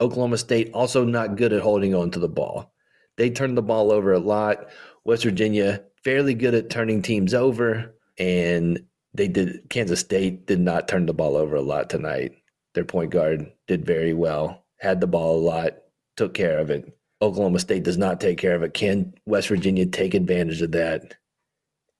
Oklahoma 0.00 0.38
State 0.38 0.70
also 0.74 1.04
not 1.04 1.36
good 1.36 1.52
at 1.52 1.62
holding 1.62 1.94
on 1.94 2.10
to 2.10 2.18
the 2.18 2.28
ball. 2.28 2.72
They 3.16 3.30
turned 3.30 3.56
the 3.56 3.62
ball 3.62 3.90
over 3.90 4.12
a 4.12 4.18
lot. 4.18 4.68
West 5.04 5.24
Virginia 5.24 5.82
fairly 6.04 6.34
good 6.34 6.54
at 6.54 6.70
turning 6.70 7.02
teams 7.02 7.32
over, 7.32 7.94
and 8.18 8.80
they 9.14 9.28
did. 9.28 9.68
Kansas 9.70 10.00
State 10.00 10.46
did 10.46 10.60
not 10.60 10.88
turn 10.88 11.06
the 11.06 11.14
ball 11.14 11.36
over 11.36 11.56
a 11.56 11.62
lot 11.62 11.88
tonight. 11.88 12.32
Their 12.74 12.84
point 12.84 13.10
guard 13.10 13.50
did 13.66 13.86
very 13.86 14.12
well, 14.12 14.64
had 14.78 15.00
the 15.00 15.06
ball 15.06 15.38
a 15.38 15.40
lot, 15.40 15.78
took 16.16 16.34
care 16.34 16.58
of 16.58 16.70
it. 16.70 16.92
Oklahoma 17.22 17.58
State 17.58 17.82
does 17.82 17.96
not 17.96 18.20
take 18.20 18.36
care 18.36 18.54
of 18.54 18.62
it. 18.62 18.74
Can 18.74 19.14
West 19.24 19.48
Virginia 19.48 19.86
take 19.86 20.12
advantage 20.12 20.60
of 20.60 20.72
that? 20.72 21.14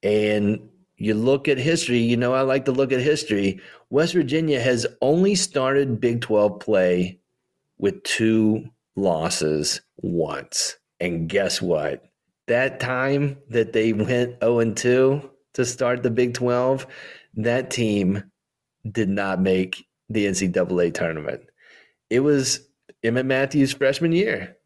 And 0.03 0.69
you 0.97 1.15
look 1.15 1.49
at 1.49 1.59
history, 1.59 1.99
you 1.99 2.17
know, 2.17 2.35
I 2.35 2.41
like 2.41 2.65
to 2.67 2.73
look 2.73 2.93
at 2.93 3.01
history. 3.01 3.61
West 3.91 4.15
Virginia 4.15 4.61
has 4.61 4.87
only 5.03 5.35
started 5.35 6.01
Big 6.01 6.23
12 6.23 6.61
play 6.61 7.19
with 7.79 8.03
two 8.03 8.65
losses 8.97 9.83
once. 9.99 10.77
And 10.99 11.29
guess 11.29 11.61
what? 11.61 12.05
That 12.47 12.81
time 12.81 13.37
that 13.51 13.73
they 13.73 13.93
went 13.93 14.41
0 14.41 14.73
2 14.73 15.31
to 15.55 15.65
start 15.65 16.03
the 16.03 16.11
Big 16.11 16.35
12, 16.35 16.87
that 17.35 17.71
team 17.71 18.25
did 18.91 19.09
not 19.09 19.41
make 19.41 19.87
the 20.09 20.27
NCAA 20.27 20.95
tournament. 20.95 21.43
It 22.09 22.21
was 22.21 22.61
Emmitt 23.05 23.27
Matthews' 23.27 23.73
freshman 23.73 24.13
year 24.13 24.57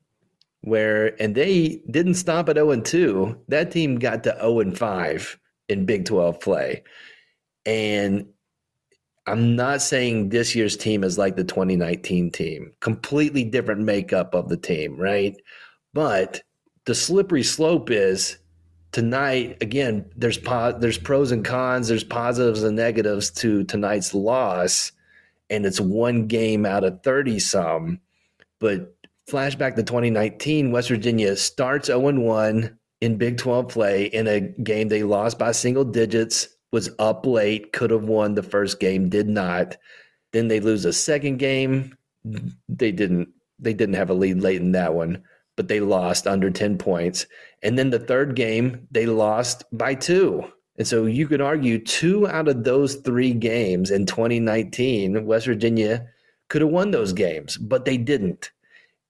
where 0.62 1.20
and 1.20 1.34
they 1.34 1.80
didn't 1.90 2.14
stop 2.14 2.48
at 2.48 2.56
0 2.56 2.70
and 2.70 2.84
2. 2.84 3.36
That 3.48 3.70
team 3.70 3.98
got 3.98 4.24
to 4.24 4.36
0 4.38 4.60
and 4.60 4.78
5 4.78 5.38
in 5.70 5.86
Big 5.86 6.04
12 6.04 6.40
play. 6.40 6.82
And 7.64 8.26
I'm 9.26 9.54
not 9.54 9.82
saying 9.82 10.30
this 10.30 10.54
year's 10.54 10.76
team 10.76 11.04
is 11.04 11.16
like 11.16 11.36
the 11.36 11.44
2019 11.44 12.30
team. 12.32 12.72
Completely 12.80 13.44
different 13.44 13.82
makeup 13.82 14.34
of 14.34 14.48
the 14.48 14.56
team, 14.56 14.96
right? 14.96 15.36
But 15.94 16.42
the 16.86 16.94
slippery 16.94 17.42
slope 17.42 17.90
is 17.90 18.38
tonight 18.92 19.56
again 19.60 20.04
there's 20.16 20.38
po- 20.38 20.76
there's 20.76 20.98
pros 20.98 21.30
and 21.30 21.44
cons, 21.44 21.88
there's 21.88 22.02
positives 22.02 22.64
and 22.64 22.76
negatives 22.76 23.30
to 23.30 23.62
tonight's 23.64 24.14
loss 24.14 24.90
and 25.48 25.66
it's 25.66 25.80
one 25.80 26.26
game 26.26 26.66
out 26.66 26.84
of 26.84 27.02
30 27.02 27.38
some. 27.38 28.00
But 28.58 28.94
flashback 29.28 29.76
to 29.76 29.82
2019, 29.82 30.72
West 30.72 30.88
Virginia 30.88 31.36
starts 31.36 31.86
0 31.86 32.18
1 32.20 32.78
in 33.00 33.16
Big 33.16 33.38
12 33.38 33.68
play 33.68 34.04
in 34.06 34.26
a 34.26 34.40
game 34.40 34.88
they 34.88 35.02
lost 35.02 35.38
by 35.38 35.52
single 35.52 35.84
digits, 35.84 36.48
was 36.72 36.90
up 36.98 37.26
late, 37.26 37.72
could 37.72 37.90
have 37.90 38.04
won 38.04 38.34
the 38.34 38.42
first 38.42 38.78
game, 38.78 39.08
did 39.08 39.28
not. 39.28 39.76
Then 40.32 40.48
they 40.48 40.60
lose 40.60 40.84
a 40.84 40.92
second 40.92 41.38
game. 41.38 41.96
They 42.68 42.92
didn't 42.92 43.28
they 43.60 43.74
didn't 43.74 43.96
have 43.96 44.10
a 44.10 44.14
lead 44.14 44.40
late 44.40 44.60
in 44.60 44.72
that 44.72 44.94
one, 44.94 45.22
but 45.56 45.68
they 45.68 45.80
lost 45.80 46.26
under 46.26 46.50
10 46.50 46.78
points. 46.78 47.26
And 47.62 47.78
then 47.78 47.90
the 47.90 47.98
third 47.98 48.34
game, 48.34 48.86
they 48.90 49.04
lost 49.04 49.64
by 49.72 49.94
2. 49.94 50.42
And 50.78 50.86
so 50.86 51.04
you 51.04 51.28
could 51.28 51.42
argue 51.42 51.78
two 51.78 52.26
out 52.26 52.48
of 52.48 52.64
those 52.64 52.96
3 52.96 53.34
games 53.34 53.90
in 53.90 54.06
2019, 54.06 55.26
West 55.26 55.44
Virginia 55.44 56.06
could 56.48 56.62
have 56.62 56.70
won 56.70 56.90
those 56.90 57.12
games, 57.12 57.58
but 57.58 57.84
they 57.84 57.98
didn't. 57.98 58.50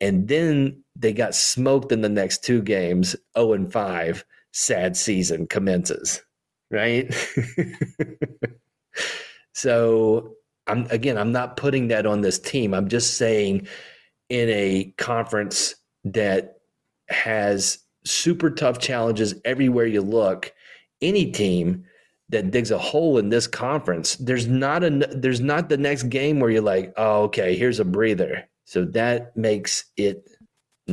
And 0.00 0.26
then 0.26 0.82
they 1.00 1.12
got 1.12 1.34
smoked 1.34 1.92
in 1.92 2.02
the 2.02 2.08
next 2.08 2.44
two 2.44 2.62
games, 2.62 3.16
0 3.36 3.54
and 3.54 3.72
5. 3.72 4.24
Sad 4.52 4.96
season 4.96 5.46
commences, 5.46 6.22
right? 6.70 7.12
so 9.54 10.34
I'm 10.66 10.86
again, 10.90 11.16
I'm 11.16 11.32
not 11.32 11.56
putting 11.56 11.88
that 11.88 12.06
on 12.06 12.20
this 12.20 12.38
team. 12.38 12.74
I'm 12.74 12.88
just 12.88 13.16
saying 13.16 13.66
in 14.28 14.48
a 14.50 14.92
conference 14.98 15.74
that 16.04 16.58
has 17.08 17.78
super 18.04 18.50
tough 18.50 18.78
challenges 18.78 19.34
everywhere 19.44 19.86
you 19.86 20.00
look, 20.02 20.52
any 21.00 21.30
team 21.30 21.84
that 22.28 22.50
digs 22.50 22.70
a 22.70 22.78
hole 22.78 23.18
in 23.18 23.28
this 23.28 23.46
conference, 23.46 24.16
there's 24.16 24.46
not 24.46 24.84
a 24.84 24.90
there's 24.90 25.40
not 25.40 25.68
the 25.68 25.76
next 25.76 26.04
game 26.04 26.40
where 26.40 26.50
you're 26.50 26.62
like, 26.62 26.92
oh, 26.96 27.22
okay, 27.24 27.56
here's 27.56 27.80
a 27.80 27.84
breather. 27.84 28.48
So 28.64 28.84
that 28.86 29.36
makes 29.36 29.84
it 29.96 30.29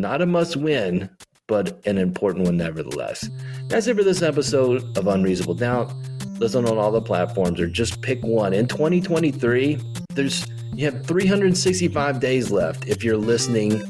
not 0.02 0.22
a 0.22 0.26
must 0.26 0.56
win, 0.56 1.10
but 1.48 1.86
an 1.86 1.98
important 1.98 2.46
one 2.46 2.58
nevertheless. 2.58 3.30
That's 3.68 3.88
it 3.88 3.96
for 3.96 4.04
this 4.04 4.22
episode 4.22 4.98
of 4.98 5.08
Unreasonable 5.08 5.56
Doubt. 5.56 5.94
Listen 6.40 6.66
on 6.66 6.78
all 6.78 6.92
the 6.92 7.02
platforms 7.02 7.60
or 7.60 7.68
just 7.68 8.02
pick 8.02 8.22
one. 8.22 8.54
In 8.54 8.68
2023, 8.68 9.80
there's 10.14 10.46
you 10.76 10.86
have 10.86 11.06
365 11.06 12.20
days 12.20 12.52
left 12.52 12.88
if 12.88 13.04
you're 13.04 13.18
listening 13.18 13.82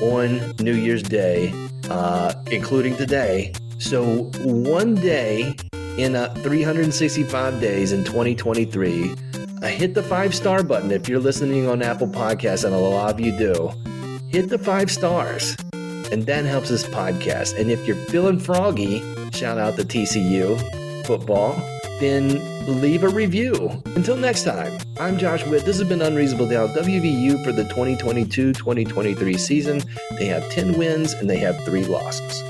on 0.00 0.54
New 0.56 0.74
Year's 0.74 1.02
Day, 1.02 1.52
uh, 1.90 2.32
including 2.50 2.96
today. 2.96 3.52
So 3.78 4.30
one 4.44 4.94
day 4.94 5.54
in 5.98 6.16
uh, 6.16 6.32
365 6.36 7.60
days 7.60 7.92
in 7.92 8.04
2023, 8.04 9.14
uh, 9.62 9.66
hit 9.66 9.92
the 9.92 10.02
five 10.02 10.34
star 10.34 10.62
button 10.62 10.90
if 10.90 11.08
you're 11.08 11.18
listening 11.18 11.68
on 11.68 11.82
Apple 11.82 12.08
Podcasts, 12.08 12.64
and 12.64 12.74
a 12.74 12.78
lot 12.78 13.12
of 13.12 13.20
you 13.20 13.36
do 13.36 13.70
hit 14.30 14.48
the 14.48 14.58
five 14.58 14.90
stars, 14.90 15.56
and 15.72 16.24
that 16.26 16.44
helps 16.44 16.68
this 16.68 16.86
podcast. 16.86 17.58
And 17.58 17.70
if 17.70 17.84
you're 17.86 17.96
feeling 18.06 18.38
froggy, 18.38 19.00
shout 19.32 19.58
out 19.58 19.76
to 19.76 19.82
TCU 19.82 20.56
football, 21.04 21.54
then 21.98 22.38
leave 22.80 23.02
a 23.02 23.08
review. 23.08 23.82
Until 23.96 24.16
next 24.16 24.44
time, 24.44 24.78
I'm 25.00 25.18
Josh 25.18 25.44
Witt. 25.46 25.64
This 25.64 25.78
has 25.80 25.88
been 25.88 26.00
Unreasonable 26.00 26.48
Doubt 26.48 26.70
WVU 26.70 27.44
for 27.44 27.52
the 27.52 27.64
2022 27.64 28.52
2023 28.52 29.36
season. 29.36 29.82
They 30.16 30.26
have 30.26 30.48
10 30.50 30.78
wins 30.78 31.12
and 31.14 31.28
they 31.28 31.38
have 31.38 31.62
three 31.64 31.84
losses. 31.84 32.49